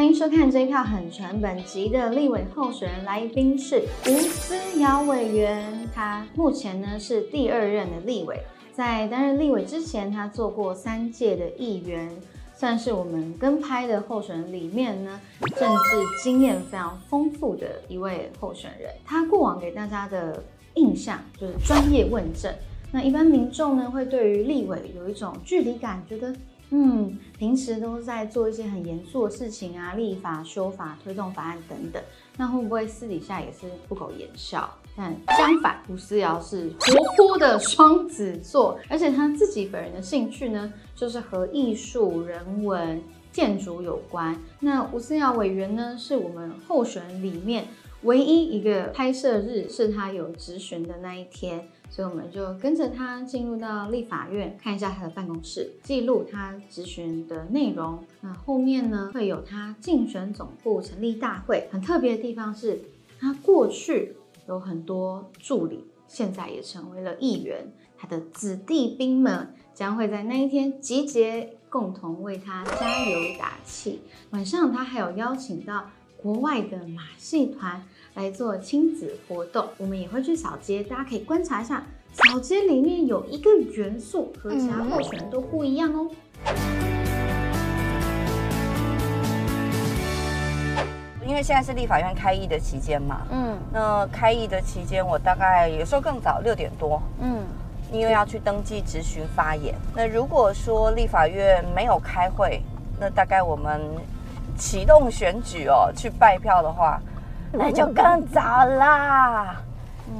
[0.00, 1.42] 欢迎收看这一票很纯。
[1.42, 8.40] 本集的立委候选人来宾是吴思瑶委员，他目前呢是第二任的立委，
[8.72, 12.10] 在担任立委之前，他做过三届的议员，
[12.56, 15.20] 算是我们跟拍的候选人里面呢
[15.58, 18.90] 政治经验非常丰富的一位候选人。
[19.04, 20.42] 他过往给大家的
[20.76, 22.50] 印象就是专业问政，
[22.90, 26.34] 那一般民众呢会对于立委有一种距离感，觉得。
[26.72, 32.00] 嗯，平时都在做一些很严肃的事情啊，立法、修法、推动法案等等。
[32.36, 34.72] 那会不会私底下也是不苟言笑？
[34.96, 43.02] 但相反，吴思瑶是活泼的双子座，而且他自己本人的兴趣呢，就是和艺术、人文、
[43.32, 44.36] 建筑有关。
[44.60, 47.66] 那吴思瑶委员呢，是我们候选人里面
[48.02, 51.68] 唯一一个拍摄日是他有质询的那一天。
[51.90, 57.98] 所以我们就跟着他进入到立法院，看一下他的办公室，记录他咨询的内容。
[58.20, 61.68] 那后面呢，会有他竞选总部成立大会。
[61.72, 62.80] 很特别的地方是，
[63.18, 64.14] 他过去
[64.46, 67.72] 有很多助理，现在也成为了议员。
[67.98, 74.00] 他的子弟兵们将会在那一天集结，共同为他加油打气。
[74.30, 77.84] 晚上他还有邀请到国外的马戏团。
[78.14, 86.10] 来做亲子活动，我们也会去扫街，大家可以观察一下，扫街里面有一个元素和其他候选人都不一样哦。
[91.24, 97.44] 因为现在是立法院开议的期间嘛，嗯，那开议的期间，我大概有时候更早六点多，嗯，
[97.92, 99.72] 因为要去登记质询发言。
[99.94, 102.60] 那如果说立法院没有开会，
[102.98, 103.80] 那大概我们
[104.58, 107.00] 启动选举哦，去拜票的话。
[107.52, 109.60] 那就更早啦，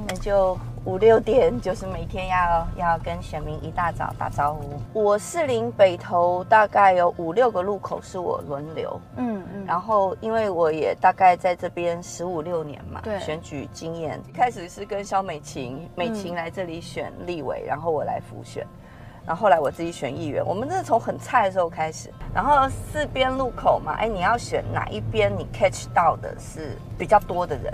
[0.07, 4.81] 那就五六点，就是每天要要跟选民一大早打招呼。
[4.91, 18.67] 我士林北投大概有五六个路口是我轮流，嗯嗯，然后因为我也大概在这边十五六年嘛，对，选举经验，开始是跟肖美琴，美琴来这里选立委，然后我来辅选。
[19.25, 25.31] 然后后来我自己选议员，我们是从很菜的时候开始，然后四边路口嘛，哎，你要选哪一边？
[25.37, 27.73] 你 catch 到的是比较多的人，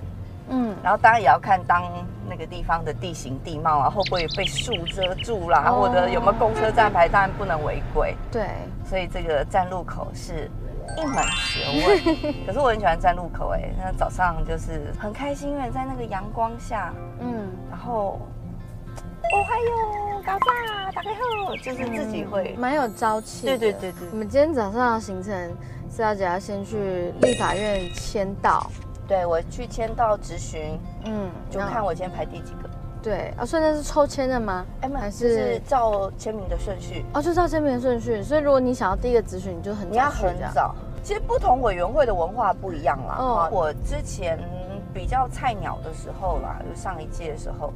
[0.49, 1.83] 嗯，然后当然也要看当
[2.29, 8.13] 那个地方的地形地貌啊，会不会被树遮住啦，或者有没有公车站牌，当然不能违规。
[8.29, 8.49] 对，
[8.83, 10.51] 所以这个站路口是
[10.97, 12.35] 一门学问。
[12.45, 18.19] 可是我很喜欢站路口，哎，那早上就是很开心，因为在那个阳光下，嗯，然后。
[19.33, 23.45] 哦，还有搞炸，打开后就是自己会蛮有朝气。
[23.45, 24.07] 对对对对。
[24.11, 25.33] 我们今天早上的行程
[25.93, 28.65] 是要姐要先去立法院签到，
[29.07, 32.69] 对我去签到质询，嗯，就看我今天排第几个。
[33.03, 34.65] 对啊，所以那是抽签的吗？
[34.81, 37.05] 哎，还是照签名的顺序？
[37.13, 38.23] 哦，就照签名的顺序。
[38.23, 40.73] 所以如果你想要第一个咨询，你就很你要很早。
[41.03, 43.15] 其实不同委员会的文化不一样啦。
[43.19, 43.49] 哦。
[43.51, 44.37] 我之前
[44.93, 47.73] 比较菜鸟的时候啦，就上一届的时候。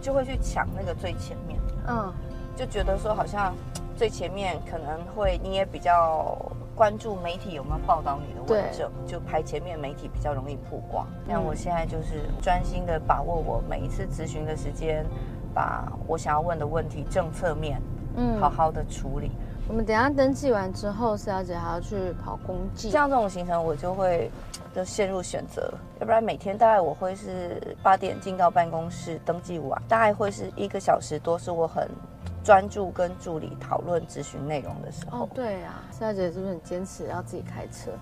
[0.00, 2.12] 就会去抢那个最前面，嗯，
[2.56, 3.54] 就觉得说好像
[3.96, 6.34] 最前面可能会你也比较
[6.74, 11.06] 关注媒体有没有报道你的问政，就排前面媒体比较容易曝光。
[11.28, 15.04] 但我现在就是专心的把握我每一次咨询的时间，
[15.52, 17.80] 把我想要问的问题政策面，
[18.16, 19.30] 嗯，好好的处理。
[19.70, 24.28] 我们等下登记完之后，四小姐还要去跑公祭，像这种行程我就会
[24.74, 31.88] 就陷入选择，要不然每天大概我会是八点进到办公室登记完，大概会是一个小时多，是我很
[32.42, 35.22] 专注跟助理讨论咨询内容的时候。
[35.22, 37.92] 哦，对啊，四小姐是不是很坚持要自己开车？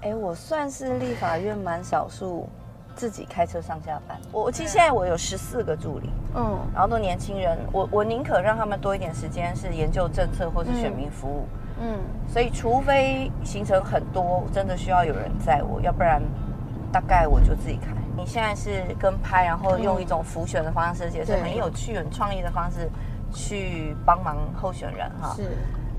[0.00, 2.48] 哎，我算是立法院蛮少数。
[2.94, 11.46] 自己开车上下班，我其实现在我有十四个助理，嗯，然后都年轻人，我我宁可让他们多一点时间是研究政策或是选民服务，
[11.80, 16.22] 嗯，所以除非行程很多，真的需要有人载我，要不然
[16.92, 17.88] 大概我就自己开。
[18.16, 22.88] 你现在是跟拍，然后用一种浮选的方式，也是很有趣、很创意的方式
[23.32, 25.34] 去帮忙候选人哈。
[25.36, 25.42] 是。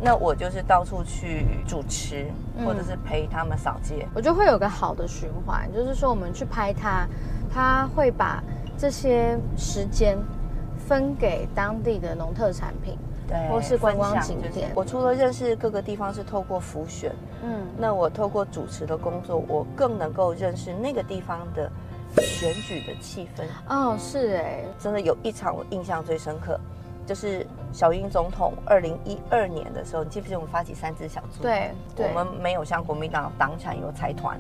[0.06, 2.28] 那我就是到处去主持，
[2.64, 7.08] 或者是陪他们扫街，我觉得会有个好的循环，就是说我们去拍他，
[7.52, 8.44] 他会把
[8.78, 10.16] 这些时间
[10.78, 14.72] 分给当地的农特产品，对，或是观光景点。
[14.76, 21.68] 我除了认识各个地方是透过浮选，嗯，那我透过主持的工作，我更能够认识那个地方的
[22.22, 23.44] 选举的气氛。
[23.68, 26.60] 哦，是哎，真的有一场我印象最深刻。
[27.06, 31.44] 就是小英总统二零一二年的时候，你记不记得我们发起三只小猪？
[31.44, 34.40] 对，我们没有像国民党党产有财团，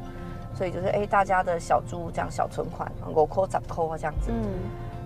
[0.53, 4.31] 所以就是哎，大家的小猪这样小存款我扣咋扣啊这样子。
[4.31, 4.43] 嗯。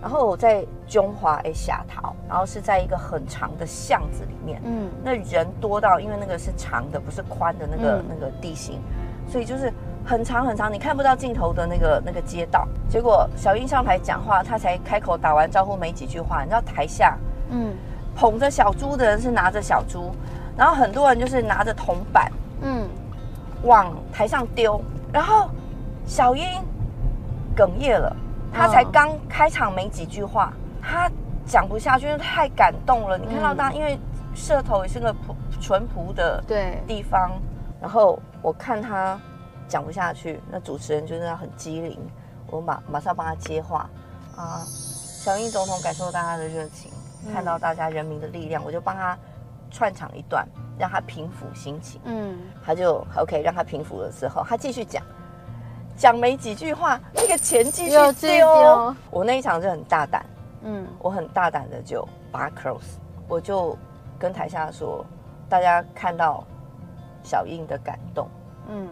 [0.01, 4.61] 然后我在中华哎下逃，然后是在一个很长的巷子里面。
[4.63, 4.89] 嗯。
[5.03, 8.79] 那人多到，因为那个是长的，不是宽的那个那个地形，
[9.27, 9.73] 所以就是
[10.05, 12.65] 很长很长，你看不到尽头的那个那个街道。
[12.87, 17.17] 结果小英上台讲话，他才开口打完招呼没几句话，你知道台下。
[17.49, 17.75] 嗯，
[18.15, 20.11] 捧着小猪的人是拿着小猪，
[20.57, 22.31] 然后很多人就是拿着铜板，
[22.61, 22.87] 嗯，
[23.63, 24.81] 往台上丢。
[25.11, 25.49] 然后
[26.05, 26.45] 小英
[27.55, 28.15] 哽咽了，
[28.53, 31.09] 他才刚开场没几句话，他
[31.45, 33.17] 讲不下去，因为太感动了。
[33.17, 33.97] 你看到他，因为
[34.35, 37.31] 社头也是个朴淳朴的对地方，
[37.81, 39.19] 然后我看他
[39.67, 41.97] 讲不下去，那主持人就是要很机灵，
[42.47, 43.89] 我马马上帮他接话
[44.35, 46.91] 啊，小英总统感受到大家的热情。
[47.33, 49.17] 看到大家人民的力量，我就帮他
[49.69, 50.47] 串场一段，
[50.77, 51.99] 让他平复心情。
[52.05, 55.03] 嗯，他就 OK，让他平复了之后，他继续讲，
[55.95, 58.95] 讲没几句话，那个钱继续丢。
[59.11, 60.25] 我那一场就很大胆，
[60.63, 62.97] 嗯，我很大胆的就把 close，
[63.27, 63.77] 我就
[64.17, 65.05] 跟台下说，
[65.47, 66.43] 大家看到
[67.23, 68.27] 小印的感动，
[68.69, 68.87] 嗯，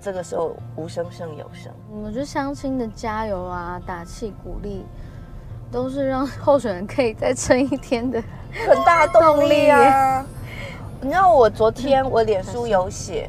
[0.00, 1.72] 这个时候无声胜有声。
[2.02, 4.84] 我觉得相亲的加油啊，打气鼓励。
[5.72, 8.22] 都是让候选人可以再撑一天的
[8.66, 10.24] 很大动力啊！
[11.00, 13.28] 你知道我昨天我脸书有写，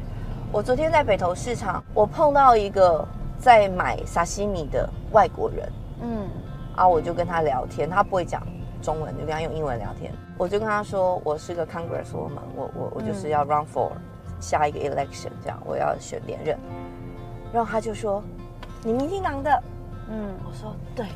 [0.52, 3.02] 我昨天在北投市场，我碰到一个
[3.38, 5.72] 在买沙西米的外国人，
[6.02, 6.28] 嗯，
[6.76, 8.46] 啊，我就跟他聊天，他不会讲
[8.82, 10.12] 中文，就跟他用英文聊天。
[10.36, 13.88] 我就跟他说，我是个 Congresswoman，我我我就是要 run for
[14.38, 16.58] 下一个 election，这样我要选连任。
[17.54, 18.22] 然后他就说，
[18.82, 19.62] 你民进党的，
[20.10, 21.06] 嗯，我说对。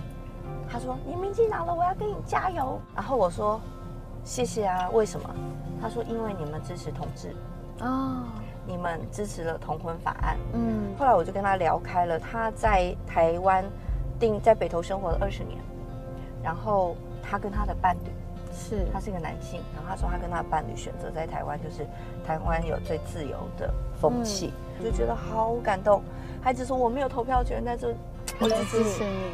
[0.70, 3.60] 他说：“你民进党了，我要给你加油。”然后我说
[4.22, 5.28] ：“谢谢啊，为什么？”
[5.80, 7.34] 他说：“因为你们支持同志，
[7.80, 8.24] 哦，
[8.66, 10.94] 你们支持了同婚法案。”嗯。
[10.98, 13.64] 后来我就跟他聊开了，他在台湾
[14.18, 15.58] 定在北投生活了二十年，
[16.42, 18.10] 然后他跟他的伴侣
[18.52, 21.86] 是，他是一个男性，然后他说他跟他的伴侣选择在台湾，就是
[22.26, 24.52] 台湾有最自由的风气，
[24.84, 26.02] 就觉得好感动。
[26.42, 27.96] 孩子说：“我没有投票权，但是
[28.38, 29.32] 我支持你。”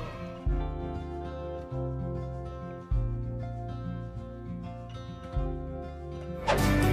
[6.46, 6.83] Bye.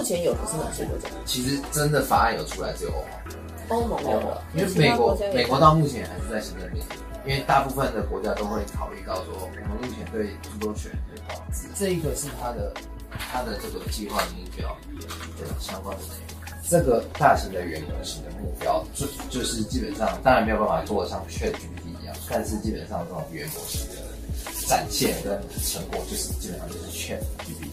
[0.00, 1.10] 目前有的是哪些国家？
[1.26, 3.04] 其实真的法案有出来只有
[3.68, 6.86] 欧盟欧盟有的，因为美国美国到目前还是在行政命令，
[7.26, 12.72] 因为大部分的国家都会考虑到说，我们目前对著作权的管制，这一个是它的
[13.12, 14.74] 它的这个计划目标
[15.38, 16.58] 的相关的内容。
[16.66, 23.96] 这个大型的原模型的目标，就就是基本上当然没有办法做像 ChatGPT 一样，但是基本上这种原模型的
[24.66, 27.68] 展现跟成果，就是基本上就是 ChatGPT。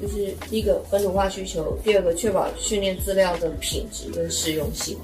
[0.00, 4.98] 就是第一个本土化需求，第二个确保训练资料的品质跟适用性。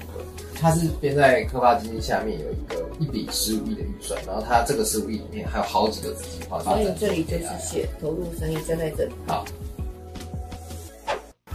[0.59, 6.61] 它是编在科发基金下面有一个一笔十五亿的预算，然后它这个十五亿里面还有好几个子计划。
[6.63, 9.11] 所以这里就是写投入生意站在这里。
[9.27, 9.43] 好。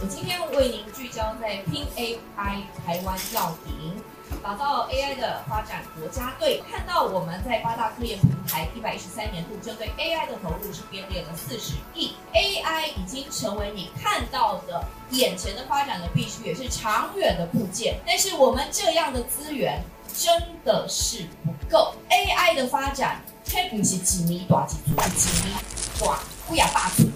[0.01, 3.93] 我今天为您聚焦在拼 AI 台湾要赢。
[4.41, 17.99] 打造 AI 的发展国家队，看到我们在八大科研平台一百一十三年度针对 AI 的投入是编列了四十亿，AI 已经成为你看到的眼前的发展的必须，也是长远的部件。
[18.05, 19.83] 但是我们这样的资源
[20.15, 20.31] 真
[20.63, 25.53] 的是不够，AI 的发展它不是几米短几足，几米
[25.99, 27.09] 短不亚大足？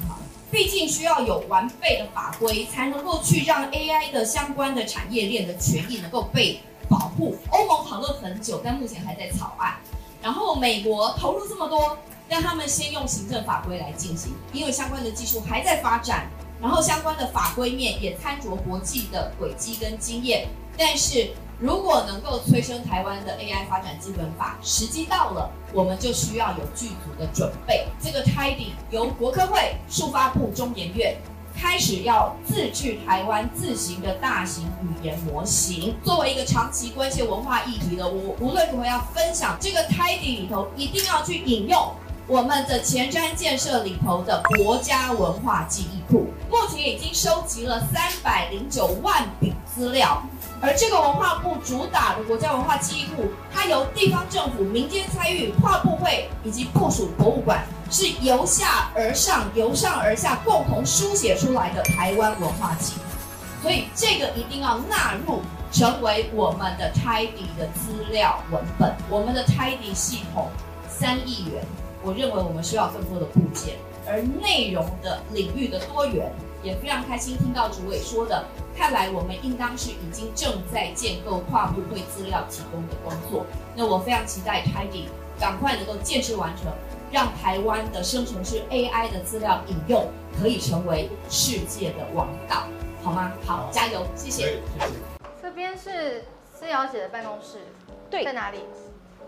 [0.51, 6.61] 毕竟需要有完备的法规，才能够去让 AI 的相关的产业链的权益能够被。
[6.93, 9.77] 保护欧盟讨论很久，但目前还在草案。
[10.21, 11.97] 然后美国投入这么多，
[12.29, 16.27] 让他们先用行政法规来进行，因为相关的技术还在发展，
[16.61, 20.47] 然后相关的法规面也参着国际的轨迹跟经验。
[20.77, 27.87] 但是如果能够催生台湾的 AI 发展基本法，时机到了，我们就需要有剧组的准备。
[27.99, 31.17] 这个 Tidy 由国科会、数发部、中研院。
[31.55, 41.93] 开始要自制台湾自行的大型语言模型，作为一个长期关切文化议题的我，无论如何要分享这个 Tidy 里头，一定要去引用
[42.27, 50.21] 我们的前瞻建设里头的国家文化记忆库，目前已经收集了三百零九万笔资料。
[50.63, 63.61] 而这个文化部主打的国家文化记忆库，它由地方政府、民间参与、跨部会以及部署博物馆，是由下而上、由上而下共同书写出来的台湾文化记忆。
[63.61, 68.95] 所以这个一定要纳入成为我们的 Tidy 的资料文本。
[69.09, 70.47] 我们的 Tidy 系统
[70.87, 71.61] 三亿元，
[72.03, 73.75] 我认为我们需要更多的部件，
[74.07, 76.31] 而内容的领域的多元。
[76.63, 78.45] 也非常开心听到主委说的，
[78.75, 83.45] 看来我们应当是已经正在建构跨部会资料提供的工作。
[83.75, 85.07] 那我非常期待 Tidy
[85.39, 86.71] 赶快能够建设完成，
[87.11, 90.07] 让台湾的生成式 AI 的资料引用
[90.39, 92.63] 可以成为世界的王道，
[93.03, 93.33] 好吗？
[93.45, 94.43] 好，加油，谢谢。
[94.43, 94.49] 谢
[94.79, 94.93] 谢。
[95.41, 96.23] 这边是
[96.55, 97.59] 思瑶姐的办公室，
[98.09, 98.59] 对，在哪里？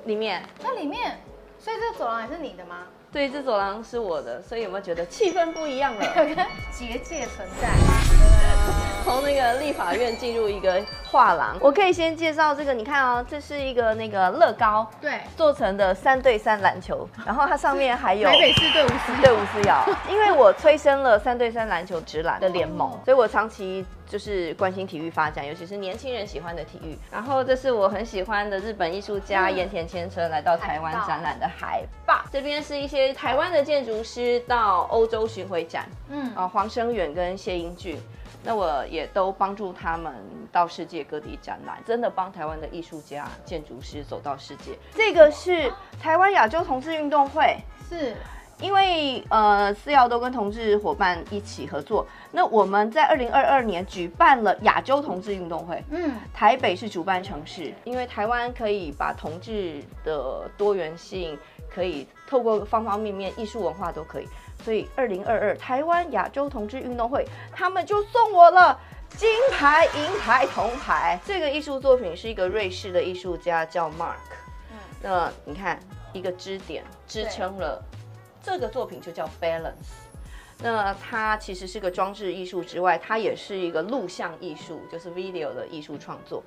[0.05, 0.41] 里面。
[0.63, 1.19] 那里面，
[1.59, 2.87] 所以这个走廊也是你的吗？
[3.15, 6.05] 所以，这走廊是我的，所以有没有觉得气氛不一样了？
[6.77, 8.24] 结界存在。
[9.05, 26.97] 从那个立法院进入一个画廊，我可以先介绍这个，你看哦，这是一个那个乐高，对，做成的三对三篮球，然后它上面还有台北市对吴思对吴思瑶，因为我催生了三对三篮球直篮的联盟，所以我长期就是关心体育发展，尤其是年轻人喜欢的体育。
[27.11, 38.01] 然后这是我很喜欢的日本艺术家盐田千春来到台湾展览的海报，这边是一些台湾的建筑师到欧洲巡回展，嗯，啊黄生远跟谢英俊。
[38.45, 40.13] 那我也都帮助他们
[40.51, 44.77] 到世界各地展览，真的帮台湾的艺术家、建筑师走到世界。
[44.93, 47.57] 这个是台湾亚洲同志运动会，
[47.89, 48.15] 是
[48.61, 52.05] 因为呃四耀都跟同志伙伴一起合作。
[52.31, 61.37] 那我们在二零二二年举办了亚洲同志运动会，嗯，台北是主办城市，因为台湾可以把同志的多元性，
[61.73, 64.27] 可以透过方方面面艺术文化都可以。
[64.63, 68.79] 所以，二零二二台湾亚洲同志运动会，他们就送我了
[69.09, 71.19] 金牌、银牌、铜牌。
[71.23, 74.15] 这个艺术作品是一个瑞士的艺术家叫 Mark。
[74.71, 75.79] 嗯，那你看，
[76.13, 77.83] 一个支点支撑了
[78.41, 79.93] 这个作品就叫 Balance。
[80.57, 86.41] 那它其实是个装置艺术之外，它也是一个录像艺术，就是 video 的艺术创作。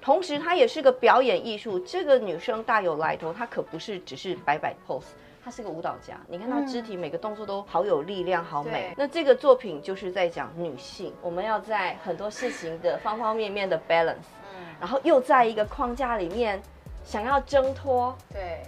[0.00, 1.78] 同时，它也是个表演艺术。
[1.80, 5.02] 这个女生大有来头，她可不是只是摆摆 pose。
[5.44, 8.94] 他是个舞蹈家，你看他肢体每个动作都好有力量，好美。
[8.96, 16.62] 那这个作品就是在讲女性，我们要在很多事情的方方面面的 balance，嗯，然后又在一个框架里面
[17.04, 18.62] 想要挣脱，对。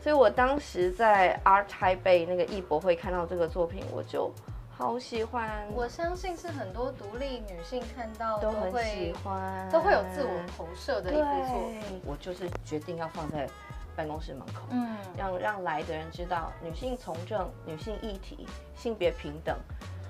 [0.00, 4.30] 所以我当时在 Art Taipei 那个艺博会看到这个作品，我就
[4.70, 5.66] 好喜欢。
[5.74, 12.00] 我相信是很多独立女性看到都很会喜欢，都会有自我投射的一部作品。
[12.06, 13.48] 我就是决定要放在
[13.98, 18.46] 办公室门口，嗯，让让来的人知道女性从政、女性议题、
[18.76, 19.58] 性别平等。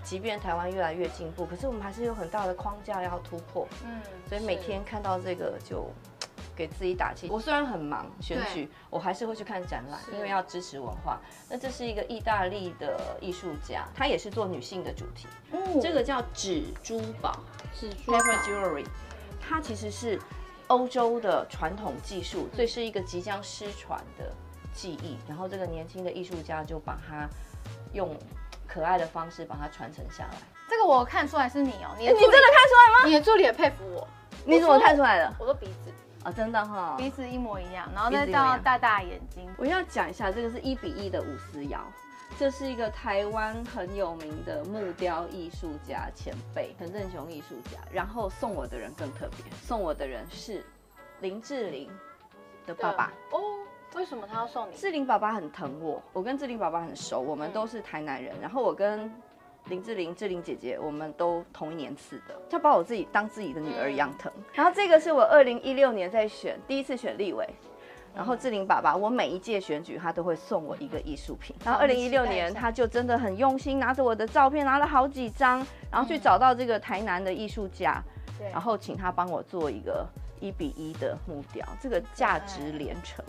[0.04, 3.66] 即便台湾越来越进步，可是我们还是有很大的框架要突破。
[3.84, 5.90] 嗯，所以每天看到这个就
[6.56, 7.28] 给自己打气。
[7.30, 11.18] 我虽然很忙选举，我还是会去看展览，因为要支持文化。
[11.48, 15.26] 那这是一个意大利的艺术家，他也是做女性的主题。
[15.52, 17.38] 嗯，这个叫纸珠宝，
[17.74, 18.86] 纸珠 paper jewelry，
[19.40, 20.18] 它其实是
[20.68, 24.32] 欧洲的传统技术，所以是一个即将失传的
[24.72, 25.18] 技艺。
[25.28, 27.28] 然后这个年轻的艺术家就把它
[27.92, 28.16] 用。
[28.70, 30.34] 可爱的方式把它传承下来，
[30.68, 33.06] 这个我看出来是你哦，你你真的看出来吗？
[33.06, 34.06] 你的助理也佩服我，
[34.44, 35.34] 你怎么看出来的？
[35.38, 35.90] 我说鼻子
[36.22, 39.50] 啊，真的哈，鼻子一模一样，然后再到大大眼睛。
[39.56, 41.80] 我要讲一下，这个是一比一的五丝瑶，
[42.36, 50.64] 这是一个台湾很有名的木雕艺术家前辈陈振雄艺术家，然后送我的人更特别，送我的人是
[51.20, 51.90] 林志玲
[52.66, 53.40] 的爸爸哦。
[53.94, 54.74] 为什么他要送你？
[54.76, 58.34] 志玲爸爸很疼我，我跟志玲爸爸很熟，我们都是台南人。
[58.40, 59.10] 然后我跟
[59.64, 64.30] 林志玲、志玲姐姐，我们都同一年次的，他把我自己当自己的女儿一样疼。
[64.52, 67.48] 然后这个是我二零一六年在选第一次选立委，
[68.14, 71.54] 然后志玲爸爸，我每一届选举他都会送我一个艺术品。
[71.64, 78.02] 然后二零一六年他就真的很用心，拿着我的照片拿了好几张，然后去找到这个台南的艺术家，
[78.52, 80.06] 然后请他帮我做一个
[80.40, 83.24] 一比一的木雕，这个价值连城。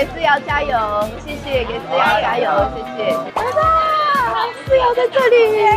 [0.00, 0.78] 给思瑶加油，
[1.26, 3.14] 谢谢，给思瑶加油，谢谢。
[3.34, 3.52] 拜拜，
[4.66, 5.68] 思瑶在这里。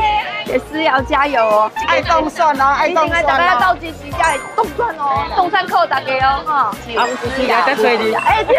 [0.46, 1.72] 给思瑶加油哦！
[1.90, 3.28] 爱动算哦，爱动算哦！
[3.28, 6.72] 大家倒计时加动算哦，动算扣大家哦哈！
[6.72, 8.56] 吴思瑶在水里，哎对，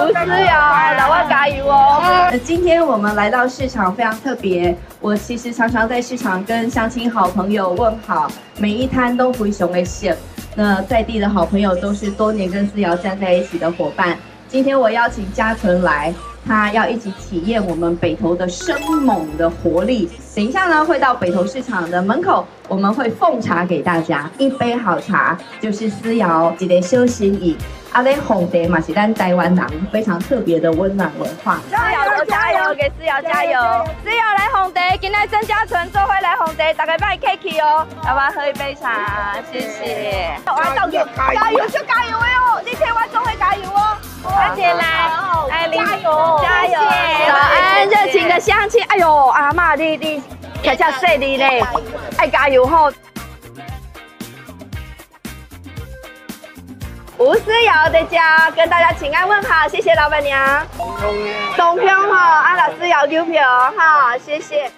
[0.00, 2.32] 吴思瑶，老外加油哦！
[2.42, 10.10] 今天我们来到市场非常特别，我其实常常在市场跟乡亲好朋友问好，每一摊都非常的喜。
[10.54, 14.16] 那在地的好朋友都是多年跟思瑶站在一起的伙伴。
[14.48, 16.12] 今天我邀请嘉纯来。
[16.44, 20.10] 他要一起体验我们北投的生猛的活力。
[20.34, 27.56] 等一下呢，会到北投市场的门口，我们会奉茶给大家，一杯好茶就是思瑶几点休息椅。
[27.92, 31.60] 阿咧红茶嘛是咱台湾人非常特别的温暖文化。
[31.70, 33.60] 加油加油，给思瑶加油！
[34.02, 39.34] 思瑶来红茶，今天曾家纯做回来红茶，大家拜 K K 哦，要不要喝一杯茶？
[39.52, 40.34] 谢谢。
[40.46, 42.62] 加油加油就加油哟！
[42.64, 43.98] 你千万做会加油哦。
[44.24, 44.84] 大姐来，
[45.50, 46.80] 哎，加油，加油！
[47.28, 50.22] 早安，热情的乡亲，哎呦，阿妈，你你
[50.62, 51.62] 恰恰说你嘞，
[52.16, 52.90] 爱加油吼！
[57.22, 60.66] 吴思瑶的家跟大家请安问好，谢谢老板娘。
[61.56, 64.68] 东平哈，阿拉思瑶丢票哈，谢谢。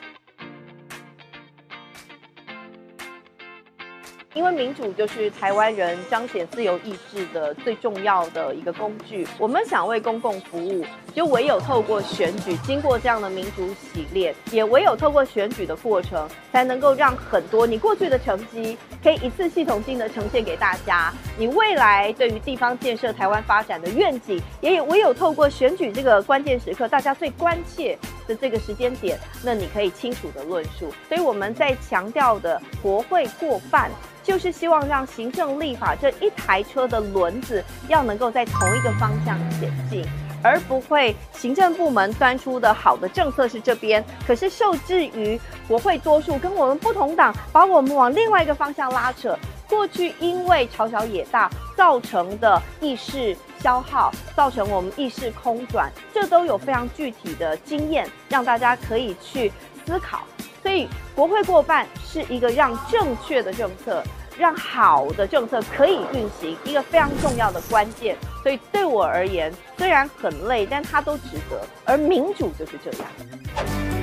[4.35, 9.27] 因为民主就是台湾人彰显自由意志的最重要的一个工具。
[9.39, 10.85] 我们想为公共服务，
[11.15, 21.12] 就唯有透过选举，经过这样的民主洗练，也唯有透过选举的过程，才能够让很多你过去的成绩可以一次系统性的呈现给大家。
[21.39, 27.97] 你未来对于地方建设、台湾发展的愿景，也唯有透过选举这个关键时刻，大家最关切
[28.27, 30.93] 的这个时间点，那你可以清楚的论述。
[31.09, 33.89] 所以我们在强调的国会过半。
[34.24, 40.05] 就是希望让行政立法这一台车的轮子要能够在同一个方向前进，
[40.42, 45.38] 而不会行政部门端出的好的政策是这边，可是受制于
[45.68, 49.38] 国会多数跟我们不同党，把我们往另外一个方向拉扯。
[49.68, 59.51] 过去因为朝小野大造成的意识消耗，造成我们意识空转，这都有非常具体的经验，让大家可以去
[59.84, 60.20] 思考。
[60.65, 64.03] 所以国会过半是一个让正确的政策、
[64.39, 68.16] 让好的政策可以运行一个非常重要的关键。
[68.43, 71.61] 所以对我而言，虽然很累，但它都值得。
[71.85, 73.93] 而民主就是这样。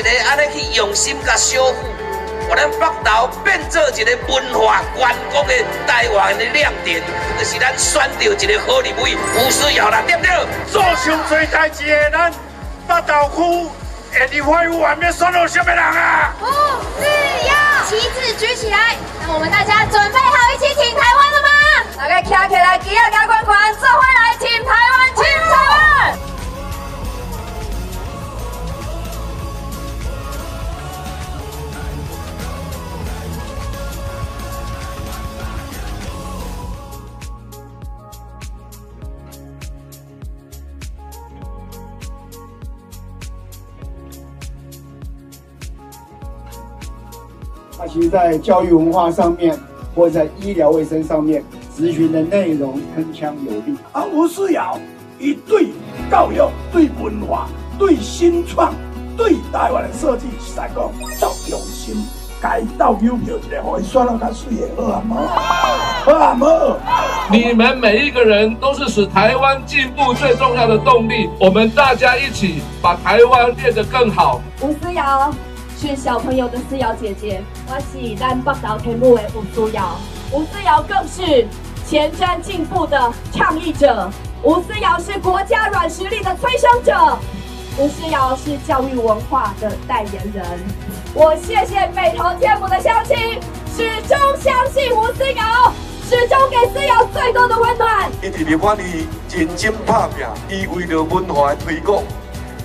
[0.00, 1.76] 一个安尼去用心甲修复。
[2.48, 5.54] 把咱北投变做一个文化观光的
[5.86, 7.00] 台湾的亮点，
[7.38, 10.32] 就是咱选到一个好立委吴思瑶啦，对不对？
[10.72, 12.32] 做上最代志的咱
[12.88, 13.70] 北投区
[14.18, 16.32] 的立委员要选到什么人啊？
[16.40, 17.06] 吴思
[17.46, 17.54] 瑶，
[17.88, 18.96] 旗帜举起来，
[19.28, 21.48] 那我们大家准备好一起挺台湾了吗？
[21.98, 24.89] 大家站起来，举啊加款款，做回来挺台湾，挺台
[47.80, 49.58] 他其实，在教育文化上面，
[49.94, 51.42] 或者在医疗卫生上面，
[51.74, 53.74] 咨询的内容铿锵有力。
[53.90, 54.78] 而，吴思瑶，
[55.18, 55.68] 伊对
[56.10, 57.48] 教育、对文化、
[57.78, 58.74] 对新创、
[59.16, 62.04] 对台湾的设计，实在讲足用心。
[62.38, 65.14] 该到有票一个，可以选到较水的，好啊无？
[66.04, 66.76] 好啊无？
[67.32, 71.30] 你们每一个人都是使台湾进步最重要的动力。
[71.38, 74.42] 我们大家一起把台湾变得更好。
[74.60, 75.32] 吴思瑶。
[75.80, 79.96] 是小朋友的思瑶姐姐，我是咱北投天母的吴思瑶，
[80.30, 81.48] 吴思瑶更是
[81.86, 84.10] 前瞻进步的倡议者，
[84.42, 87.18] 吴思瑶是国家软实力的催生者，
[87.78, 90.44] 吴思瑶是教育文化的代言人。
[91.14, 93.16] 我谢谢北投天母的乡亲，
[93.74, 95.72] 始终相信吴思瑶，
[96.06, 98.10] 始终给思瑶最多的温暖。
[98.22, 100.26] 伊伫立法里认真拍拼，
[100.58, 102.02] 伊为了文化的推广、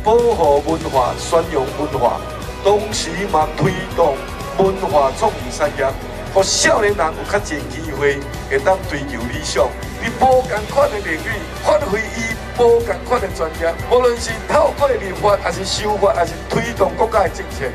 [0.04, 2.20] 保护文化、宣扬文化。
[2.66, 4.18] 同时嘛，推动
[4.58, 5.86] 文化创意产业，
[6.34, 8.18] 让少年人有较侪机会，
[8.50, 9.66] 会当追求理想。
[10.02, 11.30] 伫无共款的领域，
[11.64, 17.66] 发挥伊无共款的专业，无论是透过立法，还是修法，还是推动国家的政策，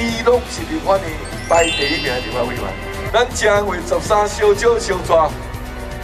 [0.00, 1.04] 伊拢是立法的
[1.46, 2.64] 排第一名的立法委员。
[3.12, 5.30] 咱正月十三小酒小抓。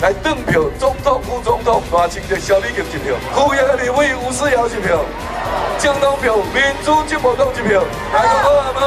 [0.05, 4.99] 来登票，总统、副总统、大清的小李给一票，区域的立委吴思瑶一票，
[5.79, 7.83] 政党票民主进步党一票，
[8.13, 8.81] 大家好啊无？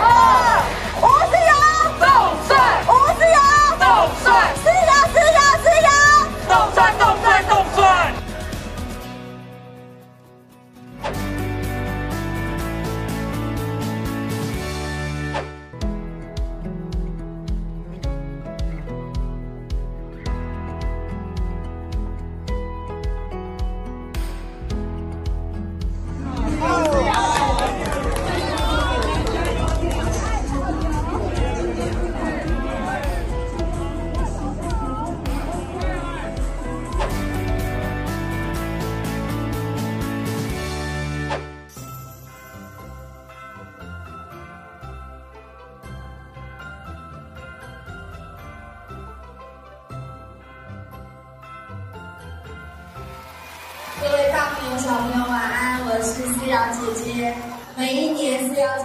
[0.00, 0.62] 好，
[1.02, 1.52] 吴思瑶，
[2.00, 2.08] 动
[2.48, 2.56] 帅，
[2.88, 3.36] 吴思瑶，
[3.78, 3.86] 动
[4.24, 5.92] 帅，思瑶，思瑶，思瑶，
[6.48, 7.52] 动帅，动帅，动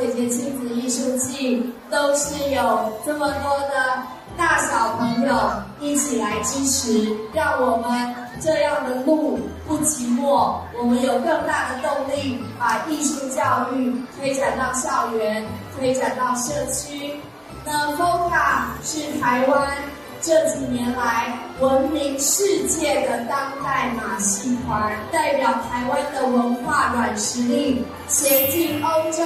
[0.07, 4.01] 姐姐亲子艺术季都是有这么多的
[4.37, 5.33] 大小朋友
[5.81, 10.55] 一起来支持，让我们这样的路不寂寞。
[10.79, 15.45] 我们有更大的动力，把艺术教育推展到校园，
[15.77, 17.19] 推展到社区。
[17.65, 19.67] 那 FOCA 是台湾。
[20.21, 29.23] 这几年来，闻名世界的当代马戏团，代表台湾的文化软实力，前进欧洲，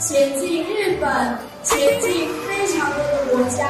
[0.00, 3.66] 前进日本，前进非常多的国家，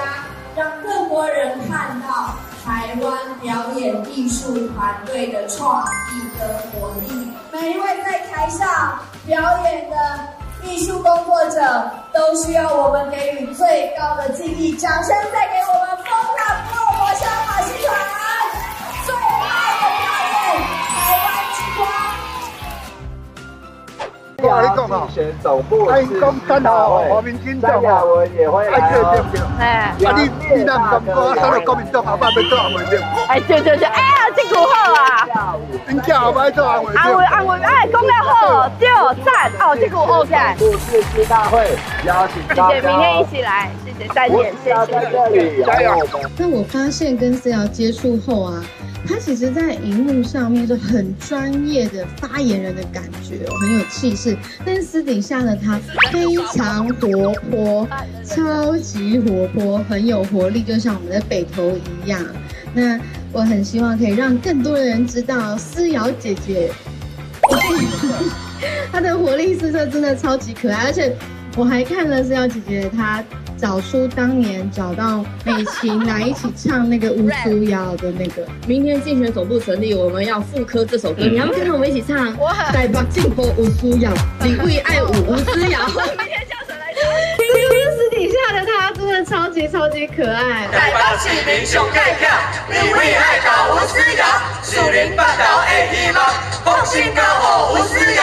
[0.57, 2.35] 让更多人看到
[2.65, 7.31] 台湾表演艺术团队的创意跟活力。
[7.53, 9.97] 每一位在台上表演的
[10.65, 14.73] 艺术工作者，都需要我们给予最高的敬意。
[14.73, 15.95] 掌声再给我们。
[16.05, 18.24] 风大部落国小马戏团
[24.45, 24.47] 光。
[24.47, 26.07] 不好意思哦，选总部是
[26.49, 29.25] 三好国民军张亚文也会来哦。
[29.59, 32.99] 哎，啊你你那唔敢讲，三个国民党后摆要做安慰票。
[33.29, 35.57] 哎，对对对，哎呀，这股好啊！
[35.89, 37.03] 你叫后摆做安慰票。
[37.03, 38.87] 安慰安慰，哎，讲得好，就
[39.25, 40.37] 赞哦，这股 OK。
[40.59, 45.65] 副市区大会邀请大家，谢谢，明天一起来，谢谢，再见，谢谢。
[45.65, 46.07] 加油！
[46.37, 48.63] 但我发现跟思瑶接触后啊。
[49.07, 54.37] 他其实，在荧幕上面是很专业的发言人的感觉哦，很有气势。
[54.65, 55.79] 但是私底下的他
[56.11, 57.87] 非常活泼，
[58.25, 62.25] 超级活泼，很有活力，就像我们的北投一样。
[62.73, 62.99] 那
[63.31, 66.71] 我很希望可以让更多的人知道思瑶姐姐，
[68.91, 71.15] 她的活力四射真的超级可爱，而且
[71.57, 73.23] 我还看了思瑶姐姐她。
[73.65, 78.47] 找出当年找到美琴来一起唱那个吴苏瑶的那个。
[78.67, 82.37] 明天竞选总部成立，我们要复刻这首歌，你要不跟着我们一起唱。
[82.75, 84.13] 在北进步吴苏瑶，
[84.43, 85.81] 你为爱舞吴思瑶。
[85.97, 87.11] 明天叫谁来唱？
[87.41, 90.69] 明明私底下的他真的超级超级可爱。
[90.71, 92.29] 在北市民上盖票，
[92.69, 94.27] 你为爱搞吴思瑶，
[94.63, 96.23] 树林八岛的希望，
[96.63, 98.23] 放心交予吴思瑶，